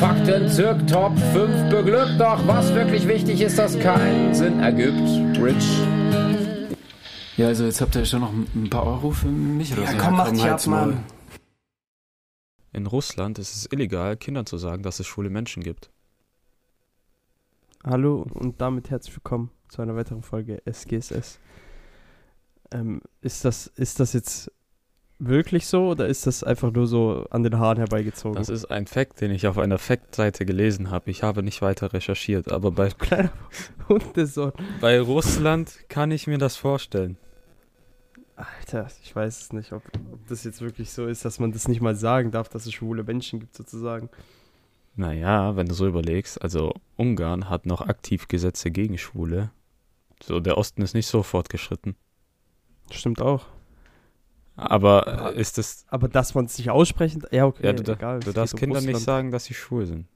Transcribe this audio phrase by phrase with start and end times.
[0.00, 4.96] Fakten zirk Top 5 beglückt, doch was wirklich wichtig ist, dass keinen Sinn ergibt.
[5.38, 5.78] Rich.
[7.36, 9.98] Ja, also jetzt habt ihr schon noch ein paar Euro für mich oder Ja, so.
[9.98, 10.66] komm, mach dich ab.
[10.68, 11.04] Mann.
[12.72, 15.90] In Russland ist es illegal, Kindern zu sagen, dass es schwule Menschen gibt.
[17.84, 21.38] Hallo und damit herzlich willkommen zu einer weiteren Folge SGSS.
[22.72, 24.50] Ähm, ist, das, ist das jetzt
[25.20, 28.36] wirklich so oder ist das einfach nur so an den Haaren herbeigezogen?
[28.36, 31.10] Das ist ein Fact, den ich auf einer Fact-Seite gelesen habe.
[31.10, 33.30] Ich habe nicht weiter recherchiert, aber bei, kleiner
[33.88, 34.52] Hundesohn.
[34.80, 37.16] bei Russland kann ich mir das vorstellen.
[38.36, 41.68] Alter, ich weiß es nicht, ob, ob das jetzt wirklich so ist, dass man das
[41.68, 44.08] nicht mal sagen darf, dass es schwule Menschen gibt, sozusagen.
[44.96, 49.50] Naja, wenn du so überlegst, also Ungarn hat noch aktiv Gesetze gegen Schwule.
[50.22, 51.96] So, der Osten ist nicht so fortgeschritten.
[52.90, 53.46] Stimmt auch.
[54.56, 58.20] Aber ist es, Aber dass man es nicht aussprechen, ja, okay, ja, du, egal.
[58.20, 60.06] du darfst um Kindern nicht sagen, dass sie schwul sind.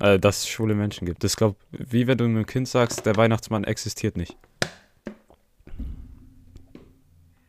[0.00, 1.24] Äh, dass es schwule Menschen gibt.
[1.24, 4.36] Das glaubt, wie wenn du einem Kind sagst, der Weihnachtsmann existiert nicht.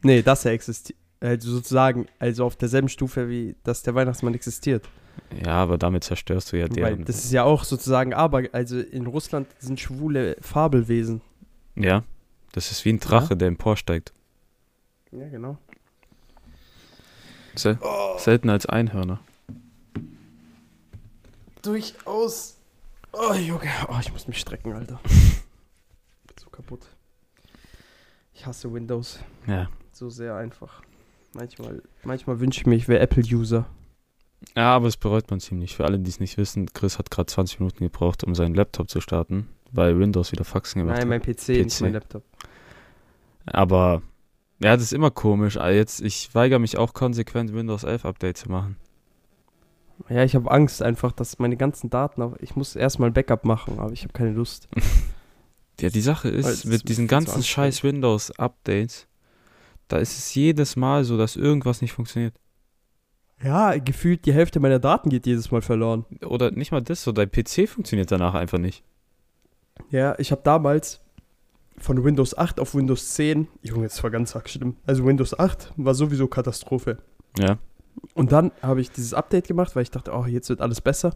[0.03, 0.97] Nee, dass er existiert.
[1.19, 4.87] Also sozusagen, also auf derselben Stufe wie, dass der Weihnachtsmann existiert.
[5.43, 7.05] Ja, aber damit zerstörst du ja Weil deren.
[7.05, 11.21] das ist ja auch sozusagen, aber, also in Russland sind schwule Fabelwesen.
[11.75, 12.03] Ja,
[12.51, 14.13] das ist wie ein Drache, der emporsteigt.
[15.11, 15.57] Ja, genau.
[17.57, 17.77] Sel
[18.17, 19.19] Selten als Einhörner.
[21.61, 22.57] Durchaus.
[23.13, 23.69] Oh, Junge.
[23.89, 24.99] Oh, ich muss mich strecken, Alter.
[25.03, 26.87] Bin so kaputt.
[28.33, 29.19] Ich hasse Windows.
[29.47, 29.69] Ja.
[29.91, 30.81] So sehr einfach.
[31.33, 33.65] Manchmal, manchmal wünsche ich mir, ich wäre Apple-User.
[34.55, 35.75] Ja, aber das bereut man ziemlich.
[35.75, 38.89] Für alle, die es nicht wissen, Chris hat gerade 20 Minuten gebraucht, um seinen Laptop
[38.89, 41.27] zu starten, weil Windows wieder Faxen gemacht Nein, mein hat.
[41.27, 41.81] PC, nicht PC.
[41.81, 42.23] mein Laptop.
[43.45, 44.01] Aber
[44.59, 45.57] ja, das ist immer komisch.
[45.57, 48.77] Aber jetzt, ich weigere mich auch konsequent, Windows 11 Update zu machen.
[50.09, 53.79] Ja, ich habe Angst einfach, dass meine ganzen Daten, auf, ich muss erstmal Backup machen,
[53.79, 54.67] aber ich habe keine Lust.
[55.79, 59.07] Ja, die Sache ist, mit diesen ganzen scheiß Windows-Updates,
[59.87, 62.33] da ist es jedes Mal so, dass irgendwas nicht funktioniert.
[63.43, 66.05] Ja, gefühlt die Hälfte meiner Daten geht jedes Mal verloren.
[66.25, 68.83] Oder nicht mal das, so dein PC funktioniert danach einfach nicht.
[69.91, 70.99] Ja, ich habe damals
[71.79, 74.75] von Windows 8 auf Windows 10, Junge, das war ganz arg schlimm.
[74.85, 76.97] Also Windows 8 war sowieso Katastrophe.
[77.37, 77.57] Ja.
[78.13, 81.15] Und dann habe ich dieses Update gemacht, weil ich dachte, oh, jetzt wird alles besser.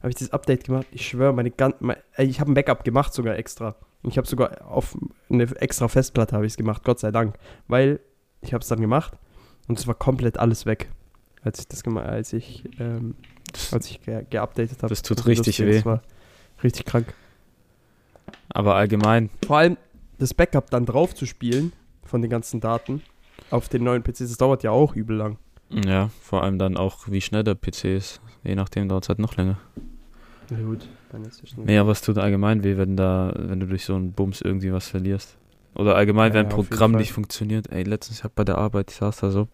[0.00, 0.86] Habe ich dieses Update gemacht.
[0.90, 3.76] Ich schwöre, meine ganzen, ich habe ein Backup gemacht sogar extra.
[4.02, 4.96] Und ich habe sogar auf
[5.28, 7.36] eine extra Festplatte habe ich es gemacht, Gott sei Dank,
[7.68, 8.00] weil
[8.40, 9.12] ich habe es dann gemacht
[9.68, 10.90] und es war komplett alles weg,
[11.42, 13.14] als ich das gemacht, als ich ähm,
[13.72, 14.88] als ich ge geupdatet habe.
[14.88, 15.66] Das tut richtig 10.
[15.66, 15.74] weh.
[15.74, 16.02] Das war
[16.62, 17.12] richtig krank.
[18.48, 19.76] aber allgemein, Vor allem
[20.20, 21.72] das Backup dann drauf zu spielen
[22.04, 23.02] von den ganzen Daten
[23.50, 25.38] auf den neuen PCs, das dauert ja auch übel lang.
[25.70, 28.20] ja, vor allem dann auch, wie schnell der PC ist.
[28.44, 29.58] Je nachdem dauert es halt noch länger.
[30.50, 33.66] Na gut, dann ist es Nee, aber es tut allgemein weh, wenn da, wenn du
[33.66, 35.36] durch so einen Bums irgendwie was verlierst.
[35.74, 37.70] Oder allgemein, Ja, wenn ein ja, Programm nicht funktioniert.
[37.70, 39.48] Ey, letztens, ich hab bei der Arbeit, ich saß da so,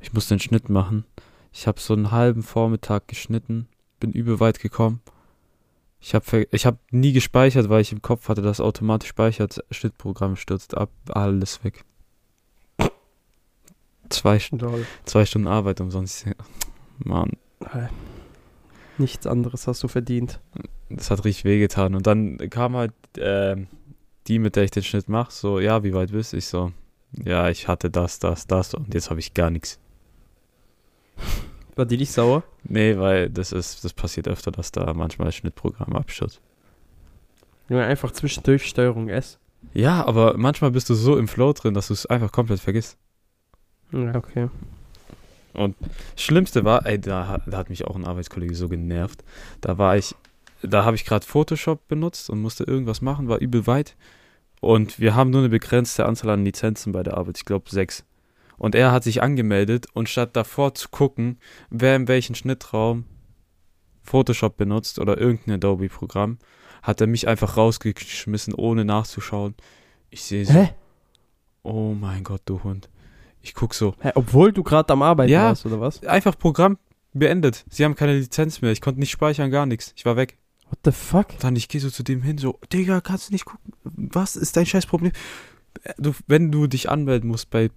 [0.00, 1.04] ich musste den Schnitt machen.
[1.52, 3.68] Ich habe so einen halben Vormittag geschnitten,
[4.00, 5.00] bin übel weit gekommen.
[6.00, 10.36] Ich habe ich hab nie gespeichert, weil ich im Kopf hatte, dass automatisch speichert, Schnittprogramm
[10.36, 11.84] stürzt ab, alles weg.
[14.10, 14.86] Zwei, Lol.
[15.04, 16.26] zwei Stunden Arbeit umsonst.
[16.98, 17.88] Mann, Äh,
[18.96, 20.40] Nichts anderes hast du verdient.
[20.88, 21.94] das hat richtig wehgetan.
[21.94, 23.68] Und dann kam halt ähm,
[24.26, 26.32] die, mit der ich den Schnitt mache, so, ja, wie weit bist?
[26.34, 26.72] Ich so,
[27.24, 29.78] ja, ich hatte das, das, das und jetzt habe ich gar nichts.
[31.78, 32.42] War die nicht sauer?
[32.64, 36.40] Nee, weil das ist, das passiert öfter, dass da manchmal das Schnittprogramm abstürzt.
[37.68, 39.38] Junge, einfach zwischendurch Steuerung S.
[39.74, 42.96] Ja, aber manchmal bist du so im Flow drin, dass du es einfach komplett vergisst.
[43.92, 44.48] Ja, okay.
[46.16, 49.22] Schlimmste war, ey, da, hat- da hat mich auch ein Arbeitskollege so genervt.
[49.60, 50.16] Da war ich,
[50.62, 53.94] da habe ich gerade Photoshop benutzt und musste irgendwas machen, war übel weit.
[54.60, 58.04] Und wir haben nur eine begrenzte Anzahl an Lizenzen bei der Arbeit, ich glaube sechs.
[58.58, 61.38] Und er hat sich angemeldet und statt davor zu gucken,
[61.70, 63.04] wer in welchen Schnittraum
[64.02, 66.38] Photoshop benutzt oder irgendein Adobe-Programm,
[66.82, 69.54] hat er mich einfach rausgeschmissen, ohne nachzuschauen.
[70.10, 70.70] Ich sehe so, Hä?
[71.62, 72.88] oh mein Gott, du Hund.
[73.42, 75.44] Ich guck so, Hä, obwohl du gerade am Arbeiten Ja.
[75.44, 76.02] warst, oder was?
[76.04, 76.78] einfach Programm
[77.12, 77.64] beendet.
[77.68, 78.72] Sie haben keine Lizenz mehr.
[78.72, 79.92] Ich konnte nicht speichern, gar nichts.
[79.96, 80.38] Ich war weg.
[80.70, 81.38] What the fuck?
[81.40, 83.72] Dann ich gehe so zu dem hin, so, Digga, kannst du nicht gucken?
[83.84, 85.12] Was ist dein scheiß Problem?
[85.82, 87.70] Äh, Du, wenn du dich anmelden musst bei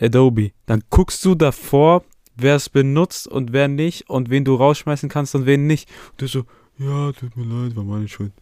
[0.00, 2.04] Adobe, dann guckst du davor,
[2.36, 5.88] wer es benutzt und wer nicht und wen du rausschmeißen kannst und wen nicht.
[6.12, 6.44] Und du so,
[6.78, 8.32] ja, tut mir leid, war meine Schuld.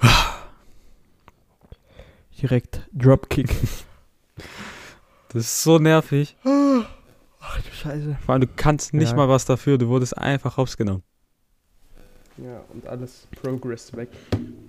[2.40, 3.50] Direkt Dropkick.
[5.30, 6.36] Das ist so nervig.
[6.44, 8.16] Ach du Scheiße.
[8.24, 9.16] Vor allem, du kannst nicht Ja.
[9.16, 11.02] mal was dafür, du wurdest einfach rausgenommen.
[12.38, 14.08] Ja, und alles Progress weg.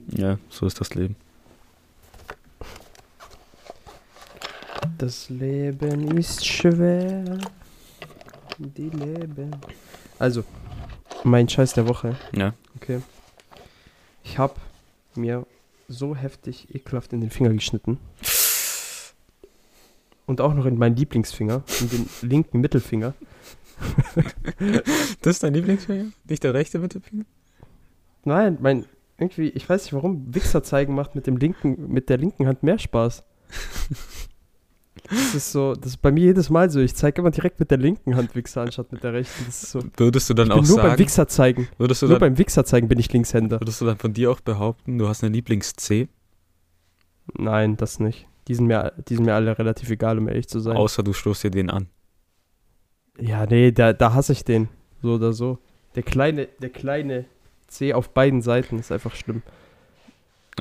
[0.10, 1.16] Ja, so ist das Leben.
[5.00, 7.40] Das Leben ist schwer.
[8.58, 9.56] Die Leben.
[10.20, 10.44] Also,
[11.24, 12.18] mein Scheiß der Woche.
[12.36, 12.54] Ja.
[12.76, 13.00] Okay.
[14.26, 14.60] Ich hab
[15.16, 15.48] mir
[15.88, 17.98] so heftig ekelhaft in den Finger geschnitten.
[20.26, 23.14] Und auch noch in meinen Lieblingsfinger, in den linken Mittelfinger.
[25.22, 26.12] Das ist dein Lieblingsfinger?
[26.28, 27.24] Nicht der rechte Mittelfinger?
[28.26, 28.86] Nein, mein,
[29.18, 32.64] irgendwie, ich weiß nicht warum, Wichser zeigen macht mit dem linken, mit der linken Hand
[32.64, 33.24] mehr Spaß.
[35.10, 36.80] Das ist so, das ist bei mir jedes Mal so.
[36.80, 39.46] Ich zeige immer direkt mit der linken Hand Wichser anstatt mit der rechten.
[39.46, 39.80] Das ist so.
[39.98, 41.68] Würdest du dann Ich auch nur beim sagen, Wichser zeigen.
[41.78, 43.60] würdest du, Nur dann, beim Wichser zeigen bin ich Linkshänder.
[43.62, 46.08] würdest du dann von dir auch behaupten, du hast eine Lieblings-C,
[47.38, 48.28] Nein, das nicht.
[48.48, 50.76] Die sind mir, die sind mir alle relativ egal, um ehrlich zu sein.
[50.76, 51.88] außer du stoßt dir den an?
[53.20, 54.70] Ja, nee, da, da hasse ich den.
[55.02, 55.60] So oder so.
[55.96, 57.26] Der kleine, der kleine
[57.68, 59.44] C auf beiden Seiten ist einfach schlimm.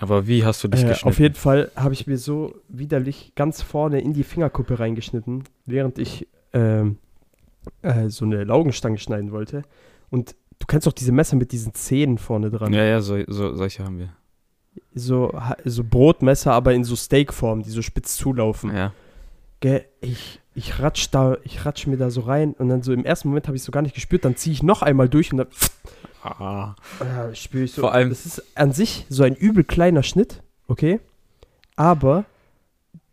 [0.00, 1.08] Aber wie hast du dich Äh, geschnitten?
[1.08, 5.98] auf jeden Fall habe ich mir so widerlich ganz vorne in die Fingerkuppe reingeschnitten, während
[5.98, 6.98] ich ähm,
[7.82, 9.62] äh, so eine Laugenstange schneiden wollte.
[10.10, 12.72] Und du kennst doch diese Messer mit diesen Zähnen vorne dran.
[12.72, 14.08] ja, ja, so, so, solche haben wir.
[14.94, 15.32] So,
[15.64, 18.74] so Brotmesser, aber in so Steakform, die so spitz zulaufen.
[18.74, 18.92] Ja.
[19.60, 23.04] Gell, ich, ich ratsch da, ich ratsch mir da so rein und dann so im
[23.04, 25.38] ersten Moment habe ich so gar nicht gespürt, dann ziehe ich noch einmal durch und
[25.38, 25.48] dann
[26.22, 26.74] Ah.
[27.00, 27.82] äh, spüre ich so.
[27.82, 31.00] Vor allem- das ist an sich so ein übel kleiner Schnitt, okay?
[31.76, 32.24] Aber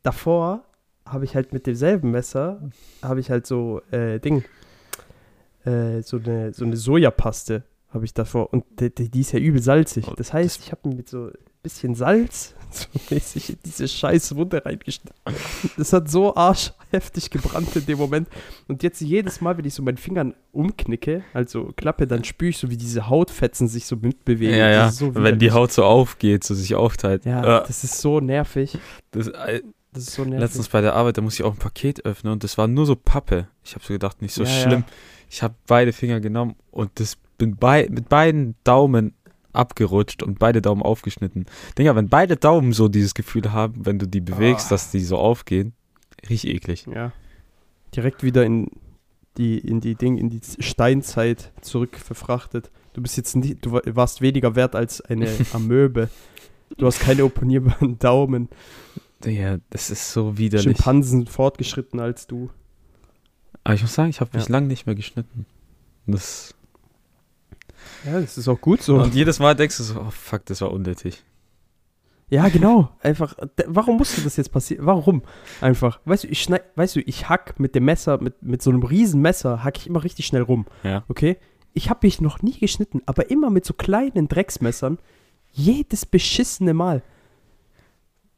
[0.04, 0.64] davor
[1.06, 2.62] habe ich halt mit demselben Messer,
[3.04, 4.44] habe ich halt so, äh, Ding,
[5.66, 7.64] äh, so eine, so eine Sojapaste
[7.96, 10.06] habe ich davor und die, die, ist ja übel salzig.
[10.08, 11.32] Oh, Das heißt, ich habe mir mit so ein
[11.64, 15.16] bisschen Salz so mäßig in diese scheiß Wunde reingeschnitten.
[15.78, 18.28] Das hat so arschheftig gebrannt in dem Moment.
[18.68, 22.58] Und jetzt jedes Mal, wenn ich so meinen Fingern umknicke, also klappe, dann spüre ich
[22.58, 24.58] so, wie diese Hautfetzen sich so mitbewegen.
[24.58, 24.92] Ja, ja.
[24.92, 25.52] So Wenn die.
[25.52, 27.26] Haut so aufgeht, so sich aufteilt.
[27.26, 28.78] Ja, Äh, das ist so nervig.
[29.12, 29.62] das, äh,
[29.94, 30.40] Das ist so nervig.
[30.42, 32.86] letztens bei der Arbeit, da musste ich auch ein Paket öffnen und das war nur
[32.86, 33.48] so Pappe.
[33.64, 34.62] Ich habe so gedacht, nicht so Ja, ja.
[34.64, 34.84] schlimm.
[35.30, 39.14] Ich habe beide Finger genommen und das bin bei, mit beiden Daumen
[39.54, 41.46] abgerutscht und beide Daumen aufgeschnitten.
[41.78, 44.70] Digga, wenn beide Daumen so dieses Gefühl haben, wenn du die bewegst, Ah.
[44.72, 45.74] dass die so aufgehen,
[46.30, 46.86] riecht eklig.
[46.94, 47.12] Ja.
[47.96, 48.70] Direkt wieder in
[49.38, 52.72] die, in die Ding, in die Steinzeit zurück verfrachtet.
[52.94, 56.10] Du bist jetzt nicht, du wa- warst weniger wert als eine Amöbe.
[56.78, 58.50] Du hast keine opponierbaren Daumen.
[59.24, 60.64] Ja, das ist so widerlich.
[60.78, 62.50] Schimpansen fortgeschritten als du.
[63.64, 64.52] Aber ich muss sagen, ich habe mich Ja.
[64.52, 65.46] lang nicht mehr geschnitten.
[66.08, 66.55] Das
[68.06, 68.96] Ja, das ist auch gut so.
[68.98, 71.24] Und jedes Mal denkst du so, oh fuck, das war unnötig.
[72.30, 72.90] Ja, genau.
[73.02, 73.36] Einfach,
[73.68, 74.86] warum musste das jetzt passieren?
[74.86, 75.22] Warum?
[75.62, 76.00] Einfach.
[76.06, 78.84] Weißt du, ich schneid, weißt du, ich hack mit dem Messer, mit, mit so einem
[78.84, 80.66] riesen Messer, hack ich immer richtig schnell rum.
[80.84, 81.04] Ja.
[81.08, 81.38] Okay?
[81.74, 84.98] Ich habe mich noch nie geschnitten, aber immer mit so kleinen Drecksmessern.
[85.52, 87.04] Jedes beschissene Mal.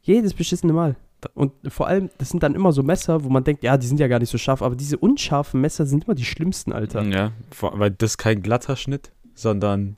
[0.02, 0.96] Jedes beschissene Mal.
[1.34, 3.98] Und vor allem, das sind dann immer so Messer, wo man denkt, ja, die sind
[3.98, 7.02] ja gar nicht so scharf, aber diese unscharfen Messer sind immer die schlimmsten, Alter.
[7.02, 9.96] Ja, weil das kein glatter Schnitt, sondern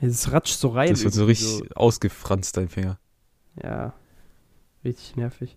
[0.00, 0.90] Es ratscht so rein.
[0.90, 2.98] das wird so richtig ausgefranst, dein Finger.
[3.62, 3.94] Ja.
[4.84, 5.56] Richtig nervig.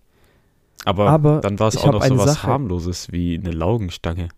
[0.84, 2.46] Aber, Aber dann war es auch noch so was Sache.
[2.46, 4.28] harmloses wie eine Laugenstange.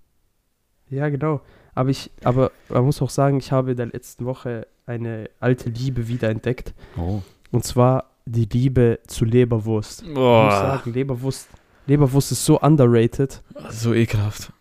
[0.90, 1.40] Ja, genau.
[1.75, 5.70] Aber ich, aber man muss auch sagen, ich habe in der letzten Woche eine alte
[5.70, 6.75] Liebe wiederentdeckt.
[6.99, 7.22] Oh.
[7.52, 10.02] Und zwar die Liebe zu Leberwurst.
[10.02, 11.49] Ich muss Boah, sagen, Leberwurst,
[11.87, 13.42] Leberwurst ist so underrated.
[13.70, 14.52] so ekelhaft.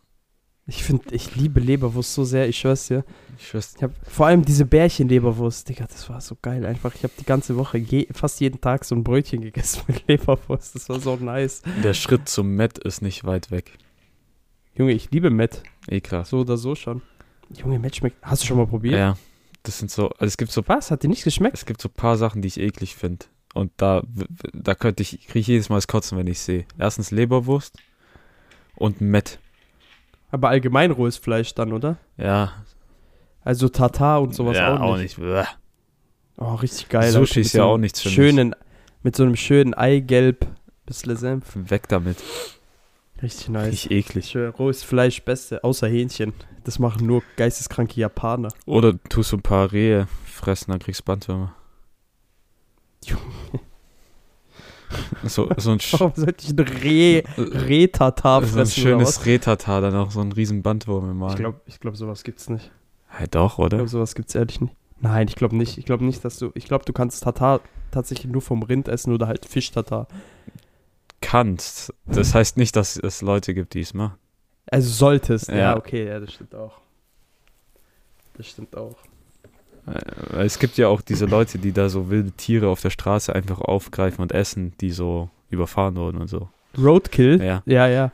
[0.72, 3.04] Ich finde, ich liebe Leberwurst so sehr, ich schwör's dir.
[3.38, 3.74] Ich schwör's.
[3.76, 6.96] Ich habe vor allem diese Bärchen-Leberwurst, Digga, das war so geil einfach.
[6.96, 10.74] Ich habe die ganze Woche je, fast jeden Tag so ein Brötchen gegessen mit Leberwurst.
[10.76, 11.62] Das war so nice.
[11.84, 13.74] Der Schritt zum Met ist nicht weit weg.
[14.74, 15.62] Junge, ich liebe Met.
[15.90, 16.30] Ekelhaft.
[16.30, 17.02] So oder so schon.
[17.54, 18.16] Junge, Met schmeckt.
[18.22, 18.98] Hast du schon mal probiert?
[18.98, 19.18] Ja,
[19.64, 20.90] das sind so, also es gibt so, Was?
[20.90, 21.58] Hat dir nicht geschmeckt?
[21.58, 23.26] es gibt so paar Sachen, die ich eklig finde.
[23.54, 24.04] Und da,
[24.54, 26.64] da könnte ich, kriege ich jedes Mal das Kotzen, wenn ich sehe.
[26.80, 27.76] Erstens Leberwurst
[28.78, 29.40] und Met.
[30.32, 31.98] Aber allgemein rohes Fleisch dann, oder?
[32.18, 32.54] Ja,
[33.44, 35.18] Also Tartar und sowas ja, auch, nicht.
[35.18, 35.44] Bäh.
[36.38, 37.12] Oh, richtig geil.
[37.12, 38.16] Sushi ist ja so auch nichts für mich.
[38.16, 38.56] schönen,
[39.04, 40.48] Mit so einem schönen Eigelb,
[40.86, 41.46] bisschen Senf.
[41.56, 42.18] Weg damit.
[43.22, 43.68] Richtig nice.
[43.72, 44.30] Richtig eklig.
[44.30, 46.34] Schwör, rohes Fleisch, beste, außer Hähnchen.
[46.64, 48.50] Das machen nur geisteskranke Japaner.
[48.66, 51.54] Oder du tust so ein paar Rehe fressen, dann kriegst du Bandwürmer.
[53.04, 53.22] Junge.
[55.24, 59.26] So, so ein, sch Warum sollte ich ein Reh, Reh-Tatar so ein schönes was?
[59.26, 61.34] Rehtatar, dann auch so ein riesen Bandwurm im Magen.
[61.34, 62.72] Ich glaube, ich glaub, sowas gibt's nicht.
[63.08, 63.78] hey, doch, Ich oder?
[63.78, 64.74] glaube, sowas gibt's ehrlich nicht.
[65.00, 65.78] Nein, ich glaube nicht.
[65.78, 66.52] Ich glaube nicht, dass du.
[66.54, 70.08] Ich glaube, du kannst Tatar tatsächlich nur vom Rind essen oder halt Fisch-Tatar.
[71.22, 71.94] Kannst.
[72.06, 74.16] Das heißt nicht, dass es Leute gibt, die es machen.
[74.68, 75.50] Also solltest.
[75.50, 75.56] Ja.
[75.58, 75.78] Ja.
[75.78, 76.80] okay, ja, das stimmt auch.
[78.36, 78.96] Das stimmt auch.
[80.38, 83.60] Es gibt ja auch diese Leute, die da so wilde Tiere auf der Straße einfach
[83.60, 86.50] aufgreifen und essen, die so überfahren wurden und so.
[86.78, 87.42] Roadkill?
[87.44, 87.64] Ja.
[87.66, 88.12] Ja, ja.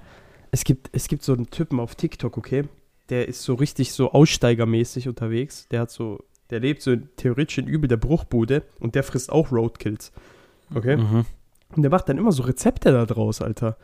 [0.52, 2.64] Es gibt, es gibt so einen Typen auf TikTok, okay?
[3.10, 5.68] Der ist so richtig so aussteigermäßig unterwegs.
[5.70, 9.52] Der hat so, der lebt so theoretisch in Übel der Bruchbude und der frisst auch
[9.52, 10.12] Roadkills.
[10.74, 10.98] Okay?
[10.98, 11.26] Mhm.
[11.76, 13.78] Und der macht dann immer so Rezepte da draus, Alter.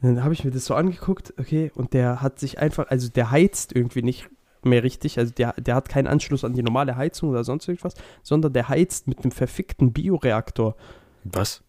[0.00, 3.08] Und dann habe ich mir das so angeguckt, okay, und der hat sich einfach, also
[3.08, 4.28] der heizt irgendwie nicht
[4.64, 7.94] mehr richtig, also der, der hat keinen Anschluss an die normale Heizung oder sonst irgendwas,
[8.22, 10.76] sondern der heizt mit einem verfickten Bioreaktor.
[11.24, 11.62] Was?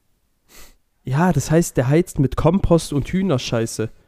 [1.03, 3.89] Ja, das heißt, der heizt mit Kompost und Hühnerscheiße.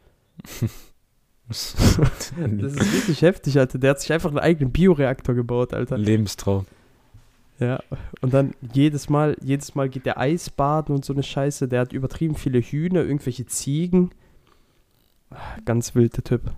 [1.52, 3.78] Das ist wirklich heftig, Alter.
[3.78, 5.98] Der hat sich einfach einen eigenen Bioreaktor gebaut, Alter.
[5.98, 6.66] Lebenstraum.
[7.60, 7.84] Ja,
[8.22, 11.68] und dann jedes Mal, jedes Mal geht der Eisbaden und so eine Scheiße.
[11.68, 14.12] Der hat übertrieben viele Hühner, irgendwelche Ziegen.
[15.66, 16.54] Ganz wild, der Typ.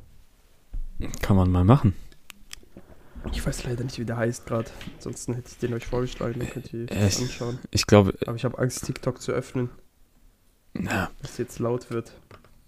[1.21, 1.93] Kann man mal machen.
[3.31, 4.69] Ich weiß leider nicht, wie der heißt gerade.
[4.95, 7.59] Ansonsten hätte ich den euch vorgeschlagen, dann könnt ihr Äh, anschauen.
[7.71, 9.69] Ich glaube, Aber ich habe Angst, TikTok zu öffnen,
[10.79, 12.11] ja, dass jetzt laut wird.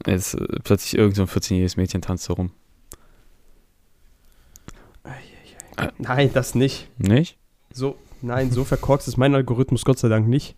[0.05, 2.51] jetzt äh, plötzlich irgend so ein 14-jähriges Mädchen tanzt so rum.
[5.03, 5.89] Äh.
[5.97, 6.89] Nein, das nicht.
[6.97, 7.37] Nicht?
[7.71, 10.55] So, nein, so verkorkst ist mein Algorithmus Gott sei Dank nicht.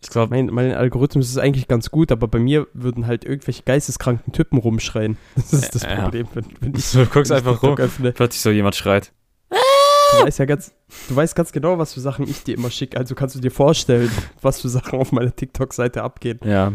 [0.00, 3.62] Ich glaube, Mein, mein Algorithmus ist eigentlich ganz gut, aber bei mir würden halt irgendwelche
[3.64, 5.16] geisteskranken Typen rumschreien.
[5.34, 5.84] Das ist das.
[5.86, 8.12] Problem, wenn, wenn ich du guckst einfach rum, öffne.
[8.12, 9.12] plötzlich so jemand schreit.
[9.50, 10.72] Du weißt ja ganz,
[11.08, 12.96] du weißt ganz genau, was für Sachen ich dir immer schicke.
[12.96, 16.38] Also kannst du dir vorstellen, was für Sachen auf meiner TikTok-Seite abgehen.
[16.44, 16.72] Ja,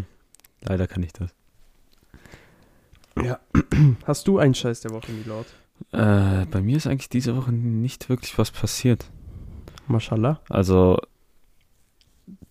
[0.62, 1.32] leider kann ich das.
[3.22, 3.40] Ja.
[4.06, 5.48] Hast du einen Scheiß der Woche, Milord?
[5.92, 9.06] Äh, bei mir ist eigentlich diese Woche nicht wirklich was passiert.
[9.88, 10.40] Mashallah.
[10.50, 10.98] Also,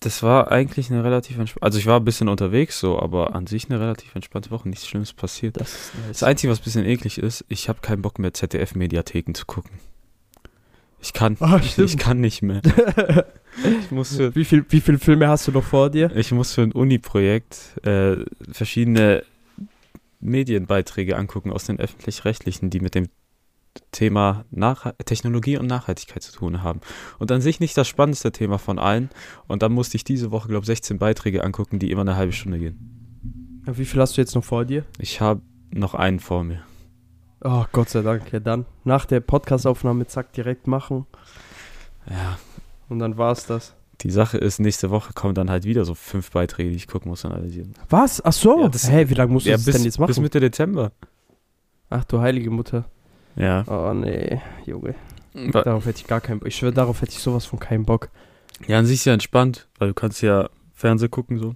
[0.02, 3.47] das war eigentlich eine relativ entspannte, also ich war ein bisschen unterwegs so, aber an
[3.47, 5.61] sich eine relativ entspannte Woche, nichts Schlimmes passiert.
[5.61, 6.18] Das ist nice.
[6.18, 9.71] Das Einzige, was ein bisschen eklig ist, ich habe keinen Bock mehr ZDF-Mediatheken zu gucken.
[11.00, 12.62] Ich kann, Ah, ich, ich kann nicht mehr.
[13.82, 16.11] Ich muss für, wie, viel, wie viele Filme hast du noch vor dir?
[16.16, 18.16] ich muss für ein Uni-Projekt äh,
[18.50, 19.25] verschiedene
[20.21, 23.09] Medienbeiträge angucken aus den öffentlich-rechtlichen, die mit dem
[23.90, 26.80] Thema Nach Technologie und Nachhaltigkeit zu tun haben.
[27.18, 29.10] Und an sich nicht das spannendste Thema von allen.
[29.48, 32.32] Und dann musste ich diese Woche, glaube ich, 16 Beiträge angucken, die immer eine halbe
[32.32, 33.62] Stunde gehen.
[33.66, 34.84] Wie viel hast du jetzt noch vor dir?
[34.98, 36.62] Ich habe noch einen vor mir.
[37.44, 38.32] Oh, Gott sei Dank.
[38.32, 41.06] Ja, dann nach der Podcastaufnahme zack direkt machen
[42.08, 42.38] Ja,
[42.88, 43.74] und dann war's das.
[44.02, 47.08] die Sache ist, nächste Woche kommen dann halt wieder so fünf Beiträge, die ich gucken
[47.10, 47.74] muss und analysieren.
[47.88, 48.24] Was?
[48.24, 48.60] Ach so.
[48.62, 50.22] Ja, das- Hä, wie lange musst du Ja, das bis, denn jetzt bis machen?
[50.22, 50.92] Mitte Dezember.
[51.90, 52.84] Ach du heilige Mutter.
[53.36, 53.64] Ja.
[53.66, 54.94] Oh nee, Junge.
[55.34, 56.48] Wa- Darauf hätte ich gar keinen Bock.
[56.48, 58.10] Ich schwöre, darauf hätte ich sowas von keinen Bock.
[58.66, 61.54] Ja, an sich ist ja entspannt, weil du kannst ja Fernsehen gucken so.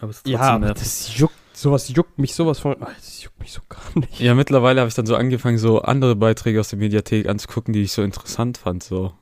[0.00, 0.82] Aber es ist Ja, trotzdem aber nervig.
[0.82, 2.76] das juckt, sowas juckt mich sowas von.
[2.82, 4.18] Ah, Das juckt mich so gar nicht.
[4.20, 7.82] Ja, mittlerweile habe ich dann so angefangen, so andere Beiträge aus der Mediathek anzugucken, die
[7.82, 9.12] ich so interessant fand, so.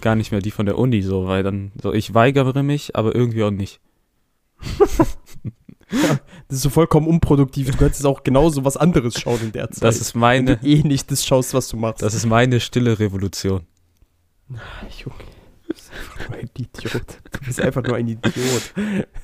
[0.00, 3.14] Gar nicht mehr die von der Uni, so, weil dann, so, ich weigere mich, aber
[3.14, 3.80] irgendwie auch nicht.
[5.90, 7.70] Das ist so vollkommen unproduktiv.
[7.70, 9.84] Du könntest auch genauso was anderes schauen in der Zeit.
[9.84, 12.02] Das ist wenn meine, du eh nicht das schaust, was du machst.
[12.02, 13.62] das ist meine stille Revolution.
[14.48, 15.16] Junge,
[15.66, 17.18] du bist einfach nur ein Idiot.
[17.32, 18.72] Du bist einfach nur ein Idiot.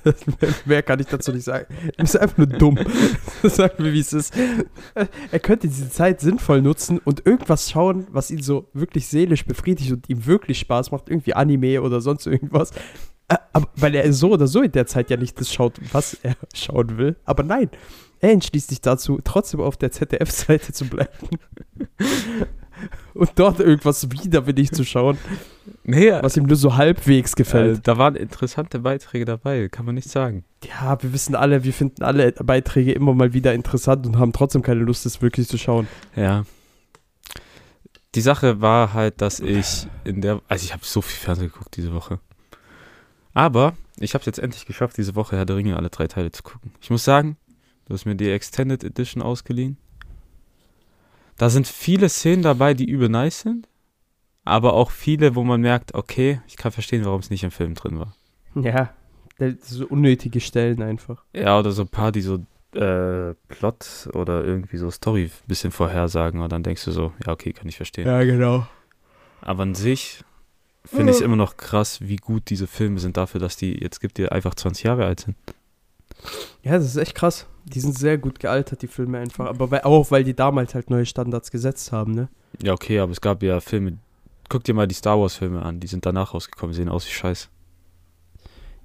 [0.02, 1.66] mehr, mehr kann ich dazu nicht sagen.
[1.96, 2.78] Du bist einfach nur dumm.
[3.42, 4.34] Sag mir, wie es ist.
[5.30, 9.92] Er könnte diese Zeit sinnvoll nutzen und irgendwas schauen, was ihn so wirklich seelisch befriedigt
[9.92, 11.08] und ihm wirklich Spaß macht.
[11.08, 12.72] Irgendwie Anime oder sonst irgendwas.
[13.28, 16.14] Äh, Aber, weil er so oder so in der Zeit ja nicht das schaut, was
[16.22, 17.16] er schauen will.
[17.24, 17.70] Aber nein,
[18.20, 21.28] er entschließt sich dazu, trotzdem auf der ZDF-Seite zu bleiben.
[23.14, 25.16] Und dort irgendwas widerwillig zu schauen,
[25.84, 27.86] Nee, was ihm nur so halbwegs äh, gefällt.
[27.86, 30.44] da waren interessante Beiträge dabei, kann man nicht sagen.
[30.64, 34.62] Ja, wir wissen alle, wir finden alle Beiträge immer mal wieder interessant und haben trotzdem
[34.62, 35.86] keine Lust, das wirklich zu schauen.
[36.16, 36.44] Ja.
[38.14, 41.76] Die Sache war halt, dass ich in der, also ich habe so viel Fernsehen geguckt
[41.76, 42.18] diese Woche.
[43.34, 46.32] Aber ich habe es jetzt endlich geschafft, diese Woche Herr der Ringe alle drei Teile
[46.32, 46.72] zu gucken.
[46.80, 47.36] Ich muss sagen,
[47.86, 49.76] du hast mir die Extended Edition ausgeliehen.
[51.36, 53.68] Da sind viele Szenen dabei, die übel nice sind,
[54.44, 57.74] aber auch viele, wo man merkt, okay, ich kann verstehen, warum es nicht im Film
[57.74, 58.14] drin war.
[58.54, 58.94] Ja,
[59.60, 61.24] So unnötige Stellen einfach.
[61.34, 62.36] Ja, oder so ein paar, die so
[62.74, 67.32] äh, Plot oder irgendwie so Story ein bisschen vorhersagen und dann denkst du so, ja,
[67.32, 68.06] okay, kann ich verstehen.
[68.06, 68.66] Ja, genau.
[69.40, 70.22] Aber an sich
[70.84, 74.00] finde ich es immer noch krass, wie gut diese Filme sind dafür, dass die, jetzt
[74.00, 75.36] gibt die einfach 20 Jahre alt sind.
[76.62, 77.46] Ja, das ist echt krass.
[77.64, 79.46] Die sind sehr gut gealtert, die Filme einfach.
[79.46, 82.28] Aber weil, auch, weil die damals halt neue Standards gesetzt haben, ne?
[82.62, 83.98] Ja, okay, aber es gab ja Filme,
[84.48, 87.12] guck dir mal die Star Wars Filme an, die sind danach rausgekommen, sehen aus wie
[87.12, 87.48] Scheiß.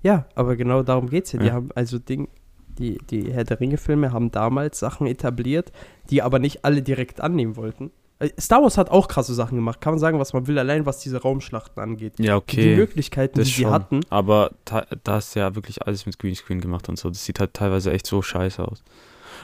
[0.01, 1.39] Ja, aber genau darum geht's ja.
[1.39, 1.53] Die Ja.
[1.53, 2.29] haben also Ding,
[2.67, 5.71] die, die Herr der Ringe-Filme haben damals Sachen etabliert,
[6.09, 7.91] die aber nicht alle direkt annehmen wollten.
[8.19, 10.85] Äh, Star Wars hat auch krasse Sachen gemacht, kann man sagen, was man will, allein
[10.85, 12.13] was diese Raumschlachten angeht.
[12.19, 12.75] Ja, Die okay.
[12.75, 14.01] Möglichkeiten, die sie hatten.
[14.09, 17.09] Aber da ist ja wirklich alles mit Greenscreen gemacht und so.
[17.09, 18.83] Das sieht halt teilweise echt so scheiße aus.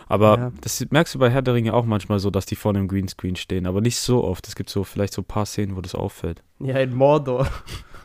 [0.08, 0.52] Aber Ja.
[0.62, 3.36] das merkst du bei Herr der Ringe auch manchmal so, dass die vor einem Greenscreen
[3.38, 3.66] stehen.
[3.66, 4.48] Aber nicht so oft.
[4.48, 6.44] Es gibt so vielleicht so ein paar Szenen, wo das auffällt.
[6.60, 7.48] Ja, in Mordor.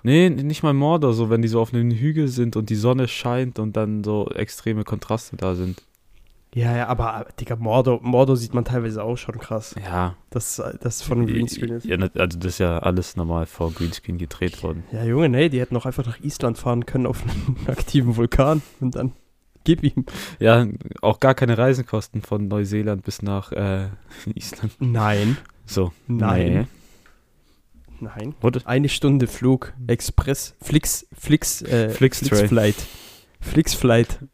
[0.03, 3.07] Nee, nicht mal Mordor, so wenn die so auf einem Hügel sind und die Sonne
[3.07, 5.83] scheint und dann so extreme Kontraste da sind.
[6.53, 9.75] Ja, ja, aber, Digga, Mordor, Mordor sieht man teilweise auch schon krass.
[9.85, 10.17] Ja.
[10.31, 11.85] dass das von Greenscreen ist.
[11.87, 14.83] Ja, ne- also das ist ja alles normal vor Greenscreen gedreht worden.
[14.91, 18.63] Ja, Junge, nee, die hätten auch einfach nach Island fahren können auf einen aktiven Vulkan
[18.81, 19.13] und dann
[19.63, 20.05] gib ihm.
[20.41, 20.67] Ja,
[21.03, 23.87] auch gar keine Reisenkosten von Neuseeland bis nach äh,
[24.35, 24.73] Island.
[24.81, 25.37] Nein.
[25.67, 25.93] So.
[26.09, 26.53] Nein.
[26.53, 26.67] Nee.
[28.01, 28.35] Nein.
[28.41, 28.63] Wurde?
[28.65, 32.39] Eine Stunde Flug, Express, Flix, Flix, äh, Flixtrain.
[32.39, 32.77] Flixflight.
[33.41, 34.19] Flixflight.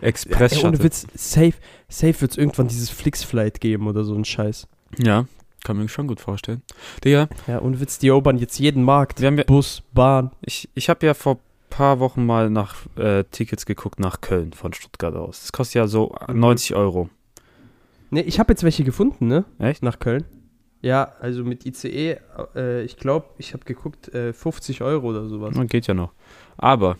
[0.00, 0.82] Express Ja, ohne.
[0.82, 1.54] Witz, safe,
[1.88, 4.66] safe wird es irgendwann dieses Flixflight geben oder so ein Scheiß.
[4.98, 5.26] Ja,
[5.64, 6.62] kann man mir schon gut vorstellen.
[7.04, 9.20] Digga, Ja, ohne Witz, die erobern jetzt jeden Markt.
[9.20, 10.30] wir haben ja, Bus, Bahn.
[10.42, 11.38] ich, ich habe ja vor
[11.70, 15.40] paar Wochen mal nach äh, Tickets geguckt nach Köln von Stuttgart aus.
[15.42, 16.40] Das kostet ja so Mhm.
[16.40, 17.10] 90 Euro.
[18.10, 19.44] Ne, ich habe jetzt welche gefunden, ne?
[19.58, 19.82] Echt?
[19.82, 20.24] Nach Köln.
[20.80, 22.18] Ja, also mit ICE,
[22.54, 25.54] äh, ich glaube, ich habe geguckt, äh, 50 Euro oder sowas.
[25.56, 26.12] Na, Geht ja noch.
[26.56, 26.96] Aber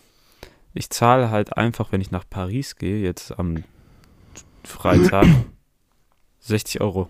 [0.77, 3.65] ich zahle halt einfach, wenn ich nach Paris gehe, jetzt am
[4.65, 5.27] Freitag,
[6.41, 7.09] 60 Euro.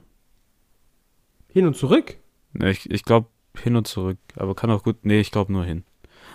[1.49, 2.17] Hin und zurück?
[2.53, 3.29] Ne, Ich, ich glaube
[3.63, 5.85] hin und zurück, aber kann auch gut, nee, ich glaube nur hin.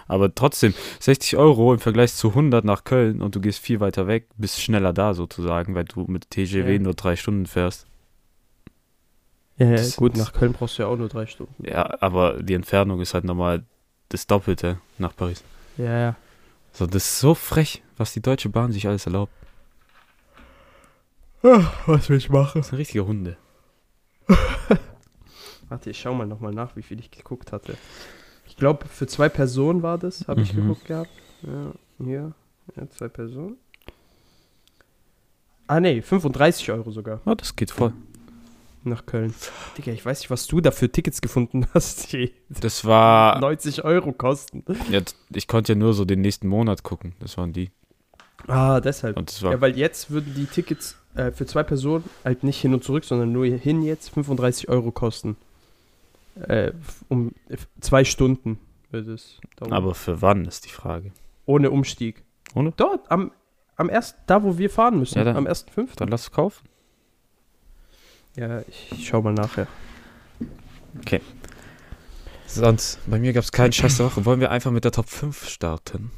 [0.07, 4.07] Aber trotzdem, 60 Euro im Vergleich zu 100 nach Köln und du gehst viel weiter
[4.07, 6.79] weg, bist schneller da sozusagen, weil du mit TGW Ja.
[6.79, 7.85] nur drei Stunden fährst.
[9.57, 11.53] Ja, ja Das- gut, nach Köln brauchst du ja auch nur drei Stunden.
[11.65, 13.63] Ja, aber die Entfernung ist halt normal
[14.09, 15.44] das Doppelte nach Paris.
[15.77, 16.15] Ja, ja.
[16.74, 19.34] So, das ist so frech, was die Deutsche Bahn sich alles erlaubt.
[21.86, 22.62] Was will ich machen?
[22.62, 23.38] Das sind richtige Hunde.
[25.70, 27.77] Warte, ich schau mal nochmal nach, wie viel ich geguckt hatte.
[28.46, 30.62] Ich glaube, für zwei Personen war das, habe ich Mhm.
[30.68, 31.10] geguckt gehabt.
[31.42, 31.72] Ja,
[32.05, 32.31] hier.
[32.75, 33.57] Ja, zwei Personen.
[35.68, 37.94] Ah, nee, 35 Euro sogar Ja, das geht voll.
[38.89, 39.33] Nach Köln.
[39.77, 43.39] Digga, ich weiß nicht, was du da für Tickets gefunden hast, die Das war.
[43.39, 44.63] 90 Euro kosten.
[44.89, 47.13] Jetzt, ich konnte ja nur so den nächsten Monat gucken.
[47.20, 47.72] Das waren die.
[48.48, 49.17] Ah, deshalb.
[49.17, 49.51] Und das war.
[49.51, 53.03] Ja, weil jetzt würden die Tickets äh, für zwei Personen halt nicht hin und zurück,
[53.05, 55.35] sondern nur hin jetzt 35 Euro kosten.
[56.48, 56.72] Äh,
[57.09, 57.33] um
[57.81, 58.57] zwei Stunden
[58.89, 59.74] wird es dauern.
[59.74, 61.11] aber für wann ist die Frage?
[61.46, 62.24] Ohne Umstieg.
[62.55, 62.72] Ohne?
[62.77, 63.31] Dort, am,
[63.75, 65.89] am ersten, da wo wir fahren müssen, Ja, da- am 1.5.
[65.98, 66.65] Dann lass es kaufen.
[68.35, 69.67] Ja, ich, schau mal nachher.
[72.48, 74.25] Sonst, bei mir gab es keinen Scheiß der Woche.
[74.25, 76.11] Wollen wir einfach mit der Top 5 starten?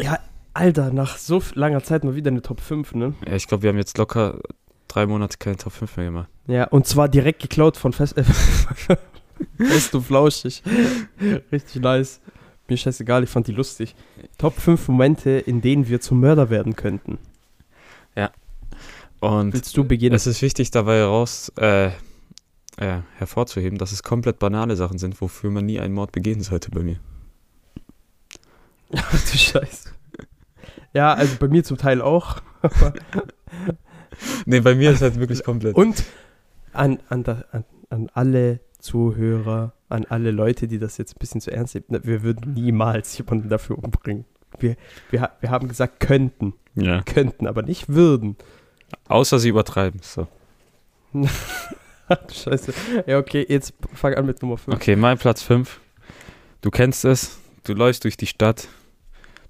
[0.00, 0.18] Ja,
[0.54, 3.14] Alter, nach so langer Zeit mal wieder eine Top 5, ne?
[3.26, 4.40] Ja, ich glaube, wir haben jetzt locker
[4.88, 6.28] drei Monate keine Top 5 mehr gemacht.
[6.46, 8.24] Ja, und zwar direkt geklaut von Fest, äh,
[9.56, 10.62] Fest und Flauschig.
[11.52, 12.20] Richtig nice.
[12.68, 13.94] Mir scheißegal, ich fand die lustig.
[14.36, 17.18] Top 5 Momente, in denen wir zum Mörder werden könnten.
[19.20, 20.14] Und Willst du beginnen?
[20.14, 21.88] es ist wichtig dabei heraus, äh,
[22.76, 26.70] äh, hervorzuheben, dass es komplett banale Sachen sind, wofür man nie einen Mord begehen sollte
[26.70, 27.00] bei mir.
[28.94, 29.90] Ach du Scheiße.
[30.94, 32.40] Ja, also bei mir zum Teil auch.
[34.46, 35.76] Nee, bei mir ist halt wirklich komplett.
[35.76, 36.04] Und
[36.72, 41.50] an, an, an, an alle Zuhörer, an alle Leute, die das jetzt ein bisschen zu
[41.50, 44.24] ernst nehmen, ne, wir würden niemals jemanden dafür umbringen.
[44.58, 44.76] Wir,
[45.10, 46.54] wir, wir haben gesagt, könnten.
[46.74, 47.02] Ja.
[47.02, 48.36] Könnten, aber nicht würden.
[49.08, 50.00] Außer sie übertreiben.
[50.02, 50.26] So.
[52.32, 52.72] Scheiße.
[53.06, 54.74] Ja, okay, jetzt fang an mit Nummer 5.
[54.76, 55.80] Okay, mein Platz 5.
[56.62, 57.38] Du kennst es.
[57.64, 58.68] Du läufst durch die Stadt.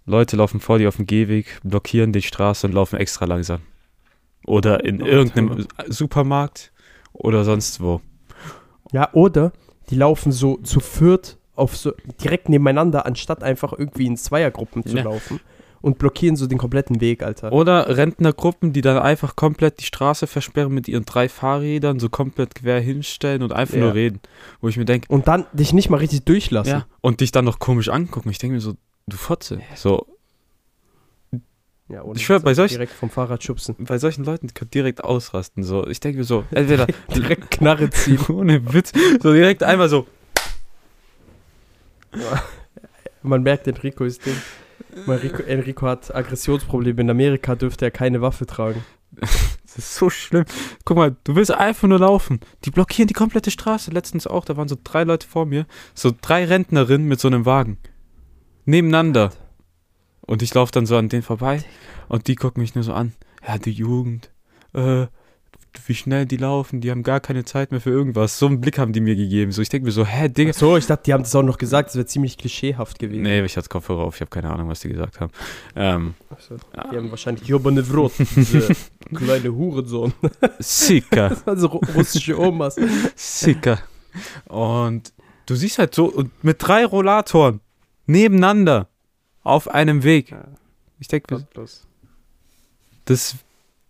[0.06, 3.60] Leute laufen vor dir auf dem Gehweg, blockieren die Straße und laufen extra langsam.
[4.46, 6.72] Oder in Oh, irgendeinem Supermarkt
[7.12, 8.00] oder sonst wo.
[8.92, 9.52] Ja, oder
[9.90, 11.92] die laufen so zu viert auf so
[12.24, 15.02] direkt nebeneinander, anstatt einfach irgendwie in Zweiergruppen zu Ja.
[15.04, 15.40] laufen
[15.80, 17.52] und blockieren so den kompletten Weg, Alter.
[17.52, 22.54] Oder Rentnergruppen, die dann einfach komplett die Straße versperren mit ihren drei Fahrrädern, so komplett
[22.54, 23.80] quer hinstellen und einfach Ja.
[23.84, 24.20] nur reden.
[24.60, 26.70] Wo ich mir denke, Und dann dich nicht mal richtig durchlassen.
[26.72, 28.30] ja, und dich dann noch komisch angucken.
[28.30, 28.74] Ich denke mir so,
[29.06, 29.60] du Fotze.
[29.74, 30.06] So,
[31.90, 33.74] Ja, ohne Ich schwör, bei solchen- Direkt vom Fahrrad schubsen.
[33.78, 35.62] Bei solchen Leuten könnt direkt ausrasten.
[35.62, 35.86] So.
[35.86, 38.18] Ich denke mir so, entweder Direkt Knarre ziehen.
[38.28, 40.06] ohne Witz, so direkt einmal so.
[43.22, 44.36] Man merkt, Enrico ist Ding.
[45.06, 47.00] Enrico, Enrico hat Aggressionsprobleme.
[47.00, 48.84] In Amerika dürfte er keine Waffe tragen.
[49.10, 50.44] Das ist so schlimm.
[50.84, 52.40] Guck mal, du willst einfach nur laufen.
[52.64, 53.90] Die blockieren die komplette Straße.
[53.90, 55.66] Letztens auch, da waren so drei Leute vor mir.
[55.94, 57.78] So drei Rentnerinnen mit so einem Wagen.
[58.64, 59.32] Nebeneinander.
[60.22, 61.64] Und ich laufe dann so an denen vorbei.
[62.08, 63.14] Und die gucken mich nur so an.
[63.46, 64.30] Ja, die Jugend.
[64.74, 65.06] Äh,
[65.86, 66.80] wie schnell die laufen.
[66.80, 68.38] Die haben gar keine Zeit mehr für irgendwas.
[68.38, 69.52] So einen Blick haben die mir gegeben.
[69.52, 70.52] So, ich denke mir so, hä, Digga.
[70.52, 71.88] So, ich dachte, die haben das auch noch gesagt.
[71.90, 73.22] Das wäre ziemlich klischeehaft gewesen.
[73.22, 74.14] Nee, ich hatte Kopfhörer auf.
[74.16, 75.32] Ich habe keine Ahnung, was die gesagt haben.
[75.76, 76.56] Ähm, so.
[76.90, 78.68] Die haben wahrscheinlich Jobane Vrot, diese
[79.14, 80.12] kleine Hurensohn.
[80.58, 81.36] Sika.
[81.46, 82.76] Also ru- russische Omas.
[83.14, 83.78] Sicker.
[84.46, 85.12] Und
[85.46, 87.60] du siehst halt so, und mit drei Rollatoren
[88.06, 88.88] nebeneinander
[89.42, 90.34] auf einem Weg.
[90.98, 91.86] Ich denke, Gottlos.
[93.04, 93.36] das,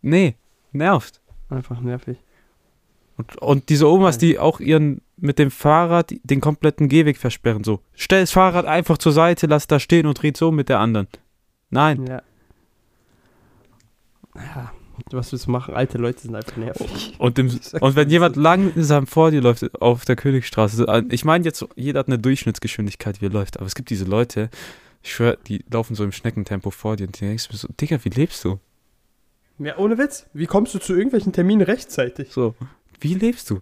[0.02, 0.34] nee,
[0.72, 1.20] nervt.
[1.48, 2.18] Einfach nervig.
[3.16, 7.80] Und, und diese Omas, die auch ihren, mit dem Fahrrad den kompletten Gehweg versperren, so.
[7.94, 11.08] Stell das Fahrrad einfach zur Seite, lass da stehen und red so mit der anderen.
[11.70, 12.06] Nein.
[12.06, 12.22] Ja.
[14.36, 14.72] Ja,
[15.10, 15.74] was willst du machen?
[15.74, 17.14] Alte Leute sind einfach nervig.
[17.18, 17.48] Und, im,
[17.80, 22.00] und wenn jemand langsam vor dir läuft auf der Königsstraße, äh, ich meine jetzt, jeder
[22.00, 24.50] hat eine Durchschnittsgeschwindigkeit, wie er läuft, aber es gibt diese Leute,
[25.02, 27.98] ich schwöre, die laufen so im Schneckentempo vor dir und du denkst mir so, Digga,
[28.04, 28.58] wie lebst du?
[29.58, 30.26] Ja, ohne Witz.
[30.32, 32.32] Wie kommst du zu irgendwelchen Terminen rechtzeitig?
[32.32, 32.54] So,
[33.00, 33.60] wie lebst du?